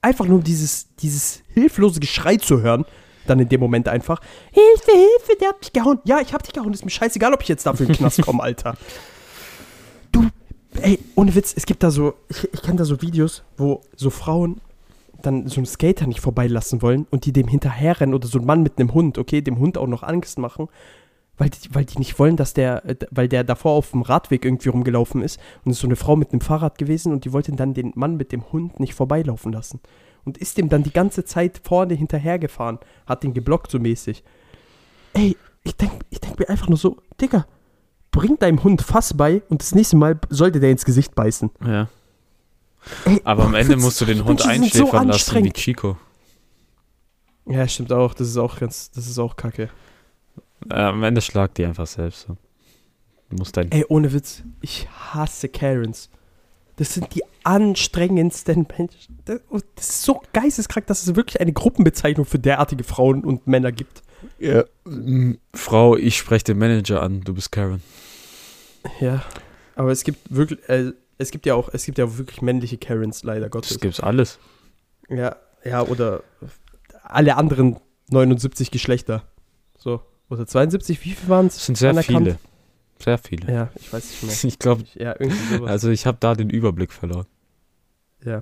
[0.01, 2.85] Einfach nur um dieses, dieses hilflose Geschrei zu hören.
[3.27, 4.21] Dann in dem Moment einfach,
[4.51, 5.99] Hilfe, Hilfe, der hat mich gehauen.
[6.03, 6.71] Ja, ich hab dich gehauen.
[6.73, 8.77] Ist mir scheißegal, ob ich jetzt dafür in den Knast komme, Alter.
[10.11, 10.29] Du,
[10.81, 14.11] ey, ohne Witz, es gibt da so, ich, ich kenne da so Videos, wo so
[14.11, 14.61] Frauen
[15.25, 18.63] dann so einen Skater nicht vorbeilassen wollen und die dem hinterherrennen oder so ein Mann
[18.63, 20.67] mit einem Hund, okay, dem Hund auch noch Angst machen,
[21.37, 24.45] weil die, weil die nicht wollen, dass der, äh, weil der davor auf dem Radweg
[24.45, 27.33] irgendwie rumgelaufen ist und es ist so eine Frau mit einem Fahrrad gewesen und die
[27.33, 29.79] wollte dann den Mann mit dem Hund nicht vorbeilaufen lassen
[30.23, 34.23] und ist dem dann die ganze Zeit vorne hinterhergefahren, hat den geblockt so mäßig.
[35.13, 37.45] Ey, ich denk, ich denk mir einfach nur so, Digga,
[38.11, 41.49] bring deinem Hund Fass bei und das nächste Mal sollte der ins Gesicht beißen.
[41.65, 41.87] Ja.
[43.23, 45.51] Aber am Ende musst du den Hund Menschen sind so einschläfern lassen wie.
[45.51, 45.97] Chico.
[47.47, 48.13] Ja, stimmt auch.
[48.13, 49.69] Das ist auch ganz, das ist auch kacke.
[50.69, 52.27] Äh, am Ende schlag die einfach selbst.
[52.27, 52.37] So.
[53.29, 53.71] Du musst dein.
[53.71, 56.09] Ey, ohne Witz, ich hasse Karens.
[56.77, 59.19] Das sind die anstrengendsten Menschen.
[59.25, 63.47] Das, oh, das ist so geisteskrank, dass es wirklich eine Gruppenbezeichnung für derartige Frauen und
[63.47, 64.03] Männer gibt.
[64.83, 67.81] Mm, Frau, ich spreche den Manager an, du bist Karen.
[68.99, 69.23] Ja.
[69.75, 73.23] Aber es gibt wirklich, äh, es gibt ja auch, es gibt ja wirklich männliche Karens,
[73.23, 73.69] leider Gottes.
[73.69, 74.39] Das gibt's alles.
[75.09, 76.23] Ja, ja, oder
[77.03, 77.77] alle anderen
[78.09, 79.23] 79 Geschlechter.
[79.77, 80.01] So.
[80.29, 81.55] Oder 72, wie viel waren es?
[81.55, 82.37] Das sind sehr viele.
[82.99, 83.51] Sehr viele.
[83.53, 84.35] Ja, ich weiß nicht mehr.
[84.51, 85.15] Ich glaube, Ja,
[85.67, 87.25] also ich habe da den Überblick verloren.
[88.23, 88.41] Ja.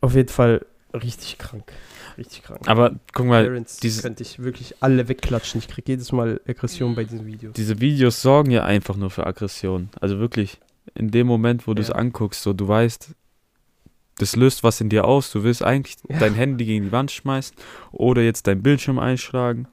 [0.00, 0.64] Auf jeden Fall
[0.94, 1.72] richtig krank.
[2.16, 2.66] Richtig krank.
[2.68, 5.58] Aber guck mal, Parents diese- könnte ich wirklich alle wegklatschen.
[5.58, 7.52] Ich kriege jedes Mal Aggression bei diesen Videos.
[7.54, 9.90] diese Videos sorgen ja einfach nur für Aggression.
[10.00, 10.58] Also wirklich,
[10.94, 11.94] in dem Moment, wo du es Ja.
[11.96, 13.14] anguckst, so du weißt,
[14.18, 15.30] das löst was in dir aus.
[15.32, 16.18] Du willst eigentlich Ja.
[16.18, 17.56] dein Handy gegen die Wand schmeißen
[17.92, 19.66] oder jetzt deinen Bildschirm einschlagen.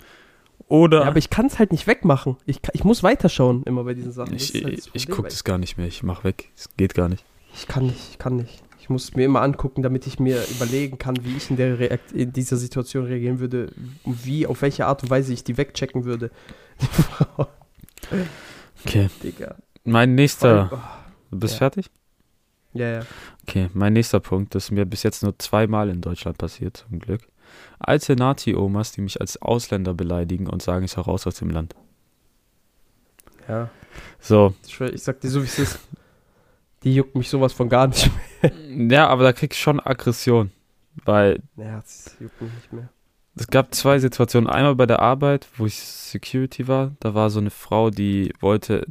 [0.70, 2.38] Oder Ja, aber ich kann es halt nicht wegmachen.
[2.46, 4.36] Ich, ich muss weiterschauen immer bei diesen Sachen.
[4.36, 5.88] Ich, halt ich, gucke das gar nicht mehr.
[5.88, 6.52] Ich mach weg.
[6.58, 7.24] Es geht gar nicht.
[7.54, 8.64] Ich kann nicht, ich kann nicht.
[8.80, 11.78] Ich muss es mir immer angucken, damit ich mir überlegen kann, wie ich in, der
[11.80, 13.72] Reakt in dieser Situation reagieren würde,
[14.06, 16.32] wie, auf welche Art und Weise ich die wegchecken würde.
[18.86, 19.10] Okay.
[19.24, 19.56] Digga.
[19.84, 20.82] Mein nächster.
[21.32, 21.58] Du bist Ja.
[21.60, 21.90] fertig?
[22.74, 23.06] Ja, ja.
[23.48, 27.00] Okay, mein nächster Punkt, das ist mir bis jetzt nur zweimal in Deutschland passiert, zum
[27.00, 27.22] Glück.
[27.80, 31.76] Alte Nazi-Omas, die mich als Ausländer beleidigen und sagen, ich soll raus aus dem Land.
[33.48, 33.70] Ja.
[34.20, 35.80] So, Ich, sag dir so, wie es ist.
[36.84, 38.10] Die juckt mich sowas von gar nicht
[38.70, 40.52] ja, aber da krieg ich schon Aggression,
[41.06, 41.68] weil mehr.
[41.68, 42.90] Ja, das juckt mich nicht mehr.
[43.36, 44.48] es gab zwei Situationen.
[44.50, 48.86] Einmal bei der Arbeit, wo ich Security war, da war so eine Frau, die wollte,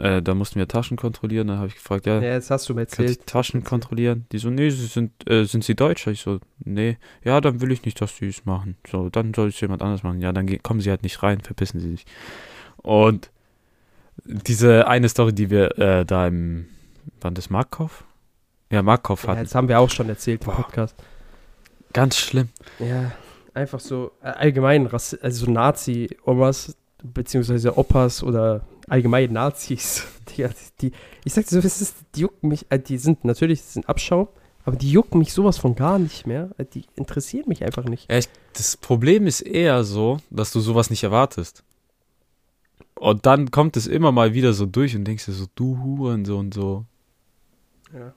[0.00, 2.74] äh, da mussten wir Taschen kontrollieren, da habe ich gefragt, ja, Ja, jetzt hast du
[2.74, 3.26] mir Kann ich erzählt.
[3.26, 4.26] Taschen kontrollieren?
[4.32, 6.10] Die so, nee, sie sind, äh, sind sie Deutscher?
[6.10, 6.98] Ich so, nee.
[7.22, 8.76] Ja, dann will ich nicht, dass sie es machen.
[8.90, 10.20] So, dann soll es jemand anders machen.
[10.20, 12.06] Ja, dann kommen sie halt nicht rein, verpissen sie sich.
[12.76, 13.30] Und
[14.24, 16.66] diese eine Story, die wir äh, da im,
[17.20, 18.04] wann das Marktkauf?
[18.70, 19.40] Ja, Ja, hatten.
[19.40, 20.56] jetzt haben wir auch schon erzählt im Boah.
[20.56, 20.94] Podcast.
[21.92, 22.48] Ganz schlimm.
[22.78, 23.10] Ja,
[23.54, 28.60] einfach so äh, allgemein, also so Nazi-Omas, beziehungsweise Opas oder
[28.90, 30.06] allgemein Nazis.
[30.36, 30.46] Die,
[30.80, 30.92] die,
[31.24, 34.28] ich sag dir so, es ist, die jucken mich, äh, die sind natürlich, sind Abschau,
[34.64, 36.50] Aber die jucken mich sowas von gar nicht mehr.
[36.56, 38.08] Äh, Die interessieren mich einfach nicht.
[38.08, 41.64] Ja, ich, das Problem ist eher so, dass du sowas nicht erwartest.
[42.94, 46.24] Und dann kommt es immer mal wieder so durch und denkst dir so, du Huren,
[46.24, 46.84] so und so.
[47.92, 48.12] Ja.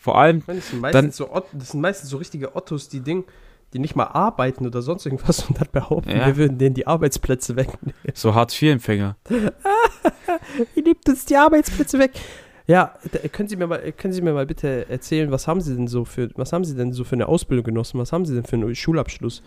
[0.00, 3.00] Vor allem, Ich meine, das, sind Dann- so, das sind meistens so richtige Ottos, die
[3.00, 3.24] Ding,
[3.74, 6.26] die nicht mal arbeiten oder sonst irgendwas und dann behaupten, Ja.
[6.26, 7.94] wir würden denen die Arbeitsplätze wegnehmen.
[8.14, 9.16] so Hartz-IV-Empfänger.
[10.74, 12.12] Ihr nehmt uns die Arbeitsplätze weg.
[12.66, 12.94] Ja,
[13.32, 16.04] können Sie mir mal, können Sie mir mal bitte erzählen, was haben Sie denn so
[16.06, 17.98] für, was haben Sie denn so für eine Ausbildung genossen?
[18.00, 19.42] Was haben Sie denn für einen Schulabschluss?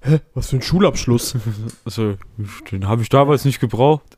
[0.00, 0.20] Hä?
[0.32, 1.34] Was für ein Schulabschluss?
[1.84, 2.14] Also,
[2.70, 4.16] den habe ich damals nicht gebraucht.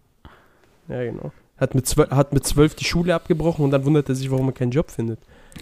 [0.88, 1.32] ja, genau.
[1.56, 4.46] Hat mit, zwölf, hat mit zwölf die Schule abgebrochen und dann wundert er sich, warum
[4.48, 5.18] er keinen Job findet.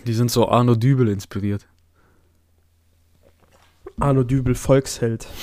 [0.06, 1.66] Die sind so Arno Dübel inspiriert.
[4.00, 5.26] Arno Dübel, Volksheld.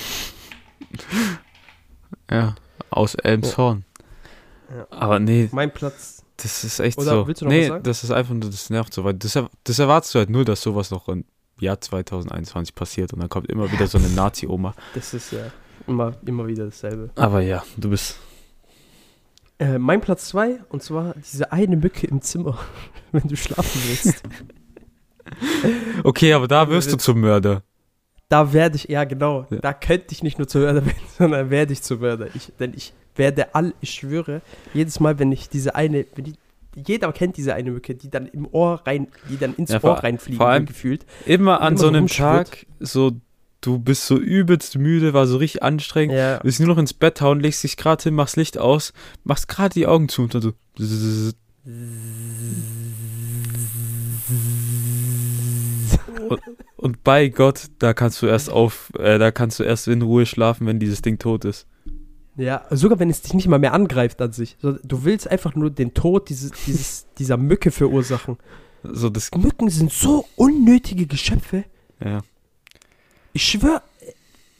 [2.30, 2.56] Ja,
[2.90, 3.84] aus Elmshorn.
[4.68, 4.86] Ja.
[4.90, 6.24] Aber nee, Mein Platz.
[6.38, 7.26] das ist echt Oder so.
[7.28, 10.14] willst du noch nee, das ist einfach nur, das nervt so, weil das, das erwartest
[10.14, 11.24] du halt nur, dass sowas noch im
[11.60, 14.74] Jahr 2021 passiert und dann kommt immer wieder so eine Nazi-Oma.
[14.94, 15.52] Das ist ja
[15.86, 17.10] immer, immer wieder dasselbe.
[17.14, 18.18] Aber ja, du bist.
[19.58, 22.58] Äh, mein Platz zwei und zwar diese eine Mücke im Zimmer,
[23.12, 24.22] wenn du schlafen willst.
[26.02, 27.62] Okay, aber da wirst du zum Mörder.
[28.28, 29.58] Da werde ich, ja genau, Ja.
[29.58, 32.26] da könnte ich nicht nur zu Mörder werden, sondern werde ich zu Mörder.
[32.34, 34.42] Ich, denn ich werde all, ich schwöre,
[34.74, 36.34] jedes Mal, wenn ich diese eine, wenn die,
[36.74, 40.02] jeder kennt diese eine Mücke, die dann im Ohr rein, die dann ins Ja, Ohr
[40.02, 41.06] reinfliegen, vor allem- gefühlt.
[41.24, 42.50] Immer an Immer so so einem rumschwirrt.
[42.50, 43.12] Tag, so,
[43.62, 46.16] du bist so übelst müde, war so richtig anstrengend.
[46.16, 48.92] Ja, Willst nur noch ins Bett hauen, legst dich gerade hin, machst Licht aus,
[49.24, 50.52] machst gerade die Augen zu und dann so.
[56.76, 60.26] Und, bei Gott, da kannst du erst auf, äh, da kannst du erst in Ruhe
[60.26, 61.66] schlafen, wenn dieses Ding tot ist.
[62.36, 64.56] ja, sogar wenn es dich nicht mal mehr angreift an sich.
[64.60, 68.36] Du willst einfach nur den Tod dieses, dieses, dieser Mücke verursachen.
[68.82, 71.64] So das, Mücken sind so unnötige Geschöpfe.
[72.04, 72.20] ja.
[73.32, 73.82] Ich schwöre,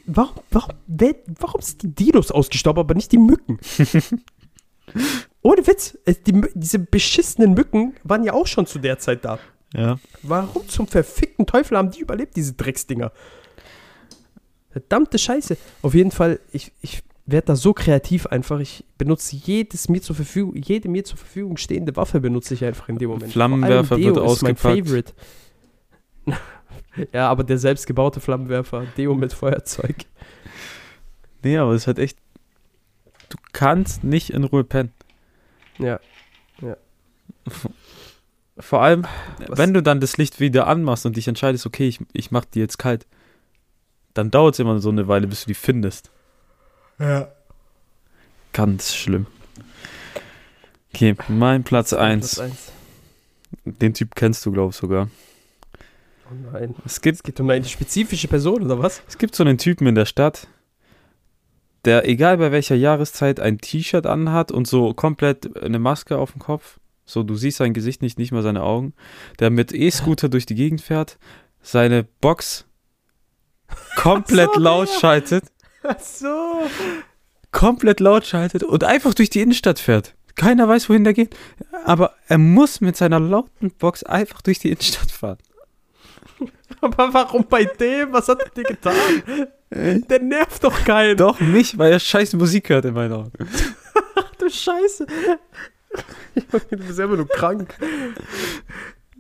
[0.05, 3.59] warum, warum, wer, warum sind die Dinos ausgestorben, aber nicht die Mücken?
[5.43, 5.97] Ohne Witz,
[6.27, 9.39] die, diese beschissenen Mücken waren ja auch schon zu der Zeit da.
[9.77, 9.99] Ja.
[10.23, 13.13] Warum zum verfickten Teufel haben die überlebt, diese Drecksdinger?
[14.71, 15.57] Verdammte Scheiße.
[15.83, 18.59] Auf jeden Fall, ich, ich werde da so kreativ einfach.
[18.61, 22.89] Ich benutze jedes mir zur Verfügung, jede mir zur Verfügung stehende Waffe benutze ich einfach
[22.89, 23.33] in dem Moment.
[23.33, 24.59] Flammenwerfer wird ist mein ausgepackt.
[24.59, 25.13] Favorite.
[27.13, 29.97] ja, aber der selbstgebaute Flammenwerfer, Deo mit Feuerzeug.
[31.43, 32.19] Nee, aber es ist halt echt.
[33.29, 34.93] Du kannst nicht in Ruhe pennen.
[35.79, 36.01] Ja.
[38.59, 39.05] Vor allem,
[39.47, 42.45] Was- wenn du dann das Licht wieder anmachst und dich entscheidest, okay, ich, ich mach
[42.45, 43.07] die jetzt kalt,
[44.15, 46.11] dann dauert es immer so eine Weile, bis du die findest.
[46.99, 47.29] Ja.
[48.53, 49.27] Ganz schlimm.
[50.95, 52.39] Okay, mein Platz 1.
[52.41, 52.73] eins.
[53.65, 55.11] Den Typ kennst du, glaub ich, sogar.
[56.31, 56.75] Oh nein.
[56.87, 59.03] Es gibt, Es geht um eine spezifische Person, oder was?
[59.07, 60.49] es gibt so einen Typen in der Stadt,
[61.85, 66.41] der, egal bei welcher Jahreszeit, ein T-Shirt anhat und so komplett eine Maske auf dem
[66.41, 66.79] Kopf.
[67.07, 68.93] So, du siehst sein Gesicht nicht, nicht mal seine Augen.
[69.39, 71.19] Der mit E-Scooter durch die Gegend fährt,
[71.63, 72.67] seine Box
[73.97, 75.45] komplett So, laut schaltet,
[75.85, 76.69] Ach so.
[77.53, 80.15] komplett laut schaltet und einfach durch die Innenstadt fährt.
[80.35, 81.35] Keiner weiß, wohin der geht.
[81.85, 85.39] Aber er muss mit seiner lauten Box einfach durch die Innenstadt fahren.
[86.81, 88.13] Aber warum bei dem?
[88.13, 88.95] Was hat er dir getan?
[89.71, 91.17] Der nervt doch keinen.
[91.17, 93.33] Doch nicht, weil er scheiß Musik hört in meinen Augen.
[94.17, 95.07] Ach du Scheiße.
[96.71, 97.75] Du bist einfach nur krank.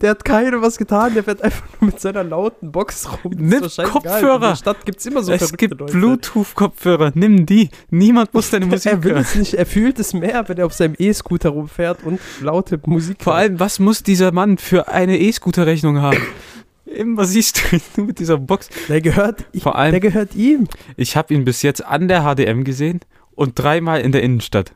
[0.02, 3.32] Der hat keinem was getan, der fährt einfach nur mit seiner lauten Box rum.
[3.34, 3.62] Nimm.
[3.62, 4.34] Kopfhörer.
[4.34, 5.78] In der Stadt gibt es immer so es gibt.
[5.78, 7.70] Bluetooth-Kopfhörer, nimm die.
[7.88, 9.22] Niemand muss deine Musik Er will hören.
[9.22, 13.22] es nicht, er fühlt es mehr, wenn er auf seinem E-Scooter rumfährt und laute Musik
[13.22, 13.42] Vor hört.
[13.42, 16.18] allem, was muss dieser Mann für eine E-Scooter-Rechnung haben?
[16.84, 18.68] Immer siehst du ihn nur mit dieser Box.
[18.88, 20.68] Der gehört, Vor allem- der gehört ihm.
[20.98, 23.00] Ich habe ihn bis jetzt an der HDM gesehen
[23.34, 24.72] und dreimal in der Innenstadt.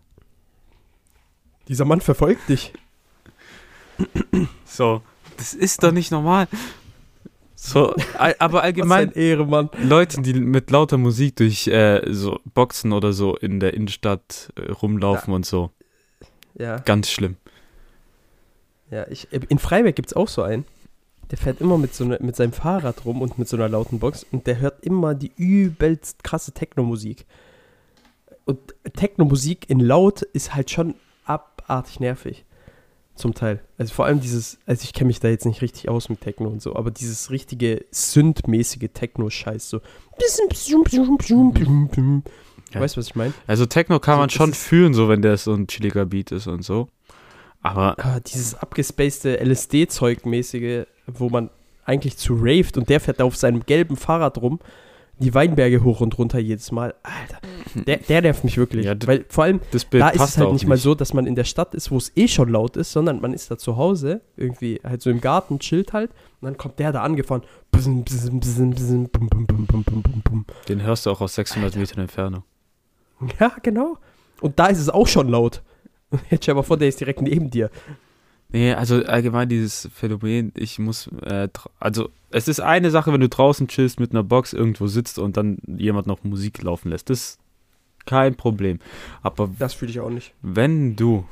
[1.71, 2.73] Dieser Mann verfolgt dich.
[4.64, 5.03] So,
[5.37, 6.49] das ist doch nicht normal.
[7.55, 9.71] So, aber allgemein ein Ehremann.
[9.81, 14.73] Leute, die mit lauter Musik durch äh, so Boxen oder so in der Innenstadt äh,
[14.73, 15.71] rumlaufen und so.
[16.59, 17.37] Ja, Ganz schlimm.
[18.91, 20.64] ja ich, in Freiberg gibt es auch so einen.
[21.31, 24.01] Der fährt immer mit, so ne, mit seinem Fahrrad rum und mit so einer lauten
[24.01, 27.27] Box und der hört immer die übelst krasse Techno-Musik.
[28.45, 28.59] Und
[28.97, 30.97] Techno-Musik in laut ist halt schon
[31.71, 32.45] abartig nervig.
[33.14, 33.61] Zum Teil.
[33.77, 36.49] Also vor allem dieses, also ich kenne mich da jetzt nicht richtig aus mit Techno
[36.49, 39.81] und so, aber dieses richtige Synth-mäßige Techno-Scheiß, so.
[42.73, 42.81] Ja.
[42.81, 43.35] Weißt du, was ich meine?
[43.47, 46.47] Also Techno kann So, man schon fühlen, so wenn der so ein chilliger Beat ist
[46.47, 46.89] und so.
[47.62, 51.51] Aber Ah, dieses abgespacede LSD-Zeug-mäßige, wo man
[51.85, 54.61] eigentlich zu raved und der fährt da auf seinem gelben Fahrrad rum,
[55.18, 56.95] die Weinberge hoch und runter jedes Mal.
[57.03, 57.39] Alter,
[57.75, 58.87] der, der nervt mich wirklich.
[58.87, 61.27] Ja, weil vor allem, Das Bild da ist es halt nicht mal so, dass man
[61.27, 63.77] in der Stadt ist, wo es eh schon laut ist, sondern man ist da zu
[63.77, 66.11] Hause, irgendwie halt so im Garten, chillt halt,
[66.41, 67.43] und dann kommt der da angefahren.
[70.68, 72.43] Den hörst du auch aus 600 Metern Entfernung.
[73.39, 73.99] Ja, genau.
[74.41, 75.62] Und da ist es auch schon laut.
[76.31, 77.71] Jetzt stell mal vor, der ist direkt neben dir.
[78.53, 81.49] Nee, also allgemein dieses Phänomen, ich muss, äh,
[81.79, 85.37] also es ist eine Sache, wenn du draußen chillst mit einer Box irgendwo sitzt und
[85.37, 87.11] dann jemand noch Musik laufen lässt.
[87.11, 87.39] Das ist
[88.07, 88.78] kein Problem.
[89.22, 90.34] Aber Das fühle ich auch nicht.
[90.42, 91.26] wenn du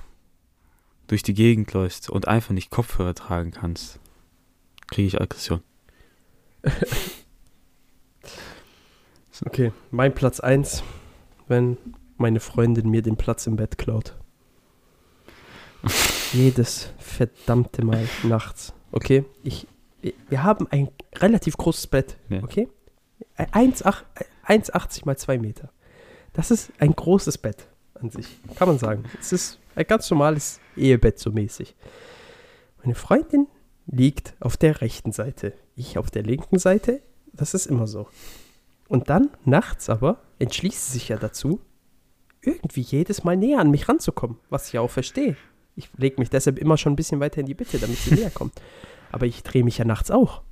[1.06, 3.98] durch die Gegend läufst und einfach nicht Kopfhörer tragen kannst,
[4.88, 5.62] kriege ich Aggression.
[9.46, 10.82] Okay, mein Platz 1,
[11.46, 11.76] wenn
[12.16, 14.16] meine Freundin mir den Platz im Bett klaut.
[16.32, 18.74] Jedes verdammte Mal nachts.
[18.90, 19.68] Okay, ich,
[20.28, 22.16] wir haben ein relativ großes Bett.
[22.42, 22.68] Okay,
[23.38, 24.02] 1,8
[24.44, 25.70] 1,80 mal 2 Meter.
[26.33, 28.26] Das ist ein großes Bett an sich,
[28.57, 29.05] kann man sagen.
[29.20, 31.74] Es ist ein ganz normales Ehebett so mäßig.
[32.83, 33.47] Meine Freundin
[33.87, 37.03] liegt auf der rechten Seite, ich auf der linken Seite.
[37.33, 38.09] Das ist immer so.
[38.89, 41.61] Und dann, nachts aber, entschließt sie sich ja dazu,
[42.41, 45.37] irgendwie jedes Mal näher an mich ranzukommen, was ich auch verstehe.
[45.76, 48.31] Ich lege mich deshalb immer schon ein bisschen weiter in die Bitte, damit sie näher
[48.31, 48.61] kommt.
[49.12, 50.43] Aber ich drehe mich ja nachts auch.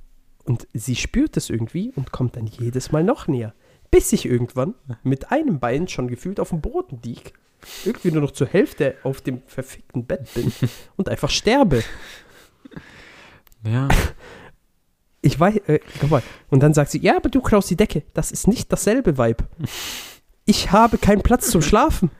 [0.45, 3.53] Und sie spürt es irgendwie und kommt dann jedes Mal noch näher.
[3.91, 7.33] Bis ich irgendwann mit einem Bein schon gefühlt auf dem Boden lieg,
[7.85, 10.51] irgendwie nur noch zur Hälfte auf dem verfickten Bett bin
[10.97, 11.83] und einfach sterbe.
[13.63, 13.87] Ja,
[15.21, 16.23] Ich weiß, äh, guck mal.
[16.49, 18.03] Und dann sagt sie, ja, aber du klaust die Decke.
[18.13, 19.43] Das ist nicht dasselbe Vibe.
[20.45, 22.11] Ich habe keinen Platz zum Schlafen.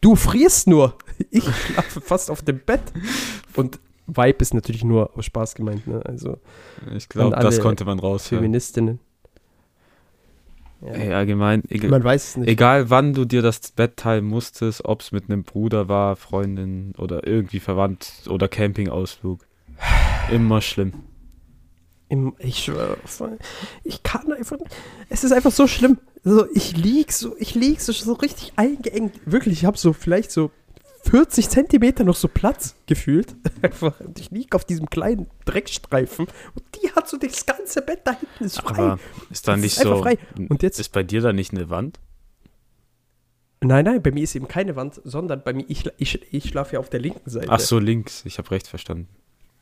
[0.00, 0.96] Du frierst nur.
[1.30, 2.80] Ich schlafe fast auf dem Bett.
[3.56, 6.00] Und Vibe ist natürlich nur aus Spaß gemeint, ne?
[6.06, 6.38] Also
[6.96, 8.38] ich glaube, das konnte man raushören.
[8.38, 9.00] Feministinnen.
[10.80, 10.92] Ja.
[10.92, 12.48] Ey, allgemein, egal, Man weiß es nicht.
[12.48, 16.94] egal wann du dir das Bett teilen musstest, ob es mit einem Bruder war, Freundin
[16.96, 19.44] oder irgendwie verwandt oder Campingausflug.
[20.30, 20.92] Immer schlimm.
[22.08, 22.96] Im, ich schwöre,
[23.84, 24.56] ich kann einfach,
[25.10, 25.98] es ist einfach so schlimm.
[26.24, 29.20] So, ich lieg so, ich lieg so, so richtig eingeengt.
[29.26, 30.50] Wirklich, ich habe so vielleicht so
[31.10, 33.34] 40 Zentimeter noch so Platz gefühlt.
[33.62, 38.12] Einfach, ich lieg auf diesem kleinen Dreckstreifen und die hat so das ganze Bett da
[38.12, 38.76] hinten ist frei.
[38.78, 38.98] Aber
[39.30, 40.02] ist da nicht ist so.
[40.02, 40.18] frei.
[40.48, 41.98] Und jetzt- ist bei dir da nicht eine Wand?
[43.60, 46.74] nein, nein, bei mir ist eben keine Wand, sondern bei mir, ich, ich, ich schlafe
[46.74, 47.48] ja auf der linken Seite.
[47.50, 48.24] Ach so, links.
[48.24, 49.08] Ich habe recht verstanden.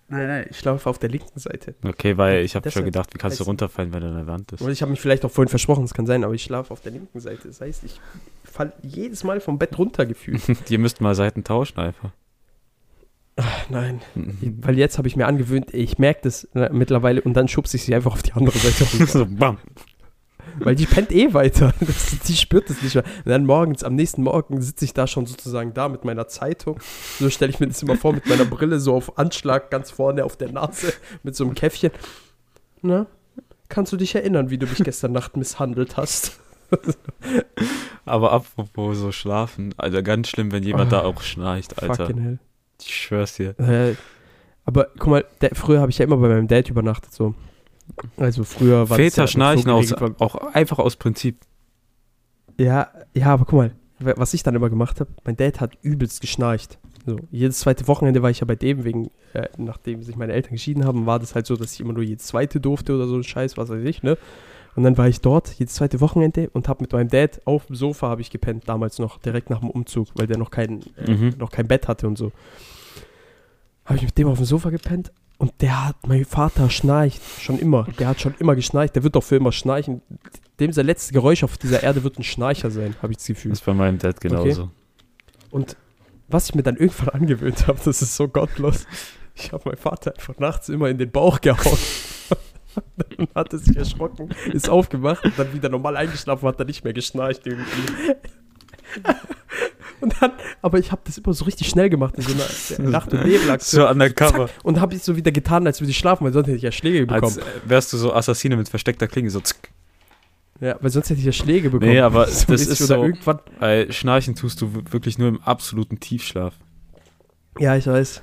[0.09, 1.75] Nein, nein, ich schlafe auf der linken Seite.
[1.83, 4.63] Okay, weil ich habe schon gedacht, wie kannst du runterfallen, wenn an der Wand bist?
[4.63, 6.81] Und ich habe mich vielleicht auch vorhin versprochen, es kann sein, aber ich schlafe auf
[6.81, 7.49] der linken Seite.
[7.49, 7.99] Das heißt, ich
[8.57, 10.41] falle jedes Mal vom Bett runter gefühlt.
[10.71, 12.11] Ihr müsst mal Seiten tauschen einfach.
[13.69, 14.01] Nein.
[14.15, 17.85] Weil jetzt habe ich mir angewöhnt, ich merke das äh, mittlerweile und dann schubse ich
[17.85, 19.59] sie einfach auf die andere Seite so, bam.
[20.59, 21.75] Weil die pennt eh weiter.
[21.81, 23.05] Das, die spürt es nicht mehr.
[23.05, 26.81] Und dann morgens, am nächsten Morgen sitze ich da schon sozusagen da mit meiner Zeitung.
[27.19, 30.25] So stelle ich mir das immer vor, mit meiner Brille so auf Anschlag ganz vorne
[30.25, 31.91] auf der Nase, mit so einem Käffchen.
[32.81, 33.07] Na,
[33.69, 36.41] kannst du dich erinnern, wie du mich gestern Nacht misshandelt hast?
[38.05, 42.07] Aber apropos so schlafen, Alter, ganz schlimm, wenn jemand da auch schnarcht, Alter.
[42.07, 42.39] Fucking hell.
[42.81, 43.59] Ich schwör's dir.
[43.59, 43.95] Äh,
[44.65, 47.35] aber guck mal, der, früher habe ich ja immer bei meinem Dad übernachtet, so.
[48.17, 51.39] Also früher war Väter ja schnarchen so aus, auch einfach aus Prinzip.
[52.59, 55.79] Ja, ja, aber guck mal, wa- was ich dann immer gemacht habe, mein Dad hat
[55.83, 56.79] übelst geschnarcht.
[57.07, 60.53] So, jedes zweite Wochenende war ich ja bei dem, wegen, äh, nachdem sich meine Eltern
[60.53, 63.15] geschieden haben, war das halt so, dass ich immer nur jedes zweite durfte oder so
[63.17, 64.19] ein Scheiß, was weiß ich, ne?
[64.77, 67.77] Und dann war ich dort, jedes zweite Wochenende und habe mit meinem Dad auf dem
[67.77, 71.11] Sofa habe ich gepennt, damals noch, direkt nach dem Umzug, weil der noch kein, äh,
[71.13, 71.35] Mhm.
[71.39, 72.31] noch kein Bett hatte und so.
[73.87, 77.59] Habe ich mit dem auf dem Sofa gepennt und der hat, mein Vater schnarcht schon
[77.59, 77.85] immer.
[77.99, 80.03] Der hat schon immer geschnarcht, der wird doch für immer schnarchen.
[80.61, 83.51] Dem sein letztes Geräusch auf dieser Erde wird ein Schnarcher sein, habe ich das Gefühl.
[83.53, 84.71] Das ist bei meinem Dad genauso.
[85.51, 85.77] Und
[86.29, 88.87] was ich mir dann irgendwann angewöhnt habe, das ist so gottlos.
[89.35, 91.79] Ich habe meinen Vater einfach nachts immer in den Bauch gehauen.
[92.97, 96.85] dann hat er sich erschrocken, ist aufgewacht und dann wieder normal eingeschlafen, hat er nicht
[96.85, 98.15] mehr geschnarcht irgendwie.
[100.01, 102.35] Und dann, aber ich habe das immer so richtig schnell gemacht in so
[102.79, 103.83] einer Nacht- und Nebelaktion.
[103.83, 104.49] So undercover.
[104.49, 106.63] Zack, und habe ich so wieder getan, als würde ich schlafen, weil sonst hätte ich
[106.63, 107.25] ja Schläge bekommen.
[107.25, 109.71] Als äh, wärst du so Assassine mit versteckter Klinge, so zick.
[110.61, 111.91] ja, weil sonst hätte ich ja Schläge bekommen.
[111.91, 113.39] Nee, aber das mäßig ist so- irgendwann.
[113.59, 116.55] Weil Schnarchen tust du wirklich nur im absoluten Tiefschlaf.
[117.59, 118.21] Ja, ich weiß.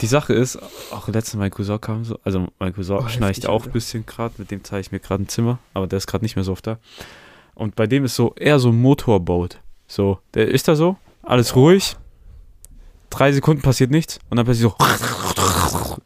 [0.00, 0.58] Die Sache ist,
[0.90, 4.34] auch letztens mein Cousin kam so, also mein Cousin Oh, schnarcht auch ein bisschen gerade,
[4.38, 6.52] mit dem zeige ich mir gerade ein Zimmer, aber der ist gerade nicht mehr so
[6.52, 6.78] oft da.
[7.54, 9.60] Und bei dem ist so eher so ein Motorboot.
[9.86, 11.96] So, der ist da so, alles ruhig,
[13.10, 14.76] drei Sekunden passiert nichts und dann passiert so.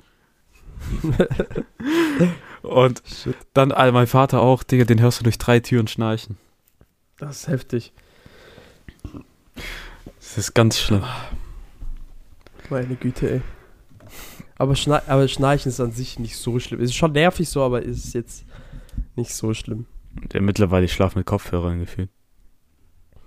[2.63, 3.37] Und Shit.
[3.55, 6.37] dann all mein Vater auch, Digga, den hörst du durch drei Türen schnarchen.
[7.19, 7.93] Das ist heftig.
[10.19, 11.05] Das ist ganz schlimm.
[12.71, 13.41] Meine Güte, ey.
[14.57, 16.81] Aber, Schna aber Schnarchen ist an sich nicht so schlimm.
[16.81, 18.45] Es ist schon nervig so, aber es ist jetzt
[19.17, 19.87] nicht so schlimm.
[20.33, 22.11] Der mittlerweile ich schlaf mit Kopfhörern gefühlt.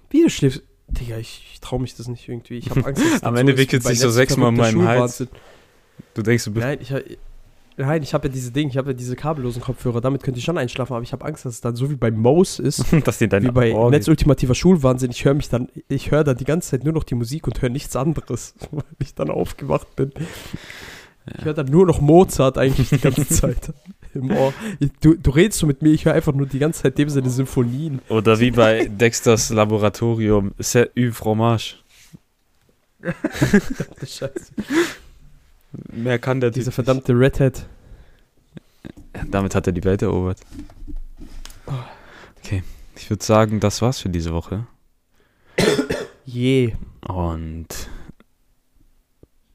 [0.09, 0.63] Wie du schläfst.
[0.87, 2.57] Digga, ich, ich trau mich das nicht irgendwie.
[2.57, 5.25] Ich habe Angst, Am Ende wickelt sich so sechsmal in meinem Hals.
[6.13, 6.65] Du denkst, du bist.
[6.65, 6.93] Nein, ich,
[7.77, 10.01] nein, ich habe ja diese Ding, ich habe ja diese kabellosen Kopfhörer.
[10.01, 12.11] Damit könnte ich schon einschlafen, aber ich habe Angst, dass es dann so wie bei
[12.11, 12.85] Mose ist.
[13.05, 15.11] dass dir dein wie bei Ohr Netz ultimativer Schulwahnsinn.
[15.11, 17.61] Ich höre mich dann, ich höre dann die ganze Zeit nur noch die Musik und
[17.61, 20.11] höre nichts anderes, weil ich dann aufgewacht bin.
[21.37, 23.73] Ich höre dann nur noch Mozart eigentlich die ganze Zeit
[24.13, 24.53] im Ohr.
[25.01, 27.29] Du, du redest so mit mir, ich höre einfach nur die ganze Zeit dem Sinne
[27.29, 28.01] Symphonien.
[28.09, 31.77] Oder wie bei Dexters Laboratorium, C'est une fromage.
[33.99, 34.53] Scheiße.
[35.91, 37.67] Mehr kann der Dieser Typ verdammte Redhead.
[39.13, 39.33] nicht.
[39.33, 40.39] Damit hat er die Welt erobert.
[42.37, 42.63] Okay,
[42.95, 44.67] ich würde sagen, das war's für diese Woche.
[46.25, 46.73] Je.
[47.07, 47.67] Und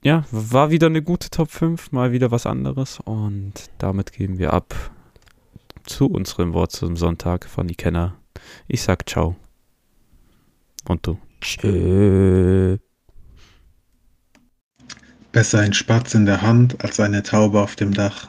[0.03, 3.01] ja, war wieder eine gute Top 5, mal wieder was anderes.
[3.01, 4.75] Und damit geben wir ab
[5.85, 8.17] zu unserem Wort zum Sonntag von die Kenner.
[8.69, 9.37] Ich sag ciao.
[10.87, 11.19] Und du.
[11.41, 12.79] Tschö.
[15.33, 18.29] Besser ein Spatz in der Hand als eine Taube auf dem Dach.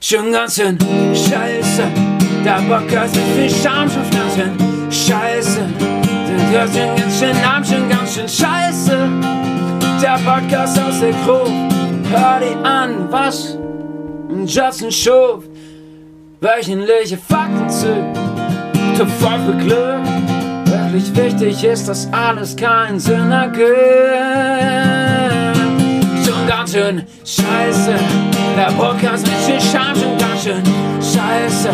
[0.00, 1.84] Schon ganz schön scheiße,
[2.44, 5.60] der Bock hat mit viel Scham schon ganz schön scheiße.
[6.26, 9.08] Der hört schon ganz schön Namen, schon ganz schön scheiße.
[10.02, 11.48] Der Podcast aus der Crew,
[12.10, 13.56] hör die an, was
[14.46, 15.44] Justin Schuf.
[16.40, 18.16] Wöchentliche Fakten zu,
[19.20, 20.04] voll für Glück.
[20.64, 25.09] Wirklich wichtig ist, dass alles keinen Sinn ergibt
[26.50, 27.94] ganz schön scheiße.
[28.56, 30.62] Der Podcast mit viel Scham schon ganz schön
[30.96, 31.70] scheiße.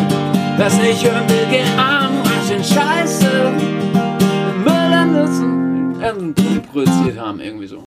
[0.59, 3.53] Wer's nicht hören will, geh arm, ganz schön scheiße.
[4.63, 7.83] Müll an Nutzen, produziert haben, irgendwie so.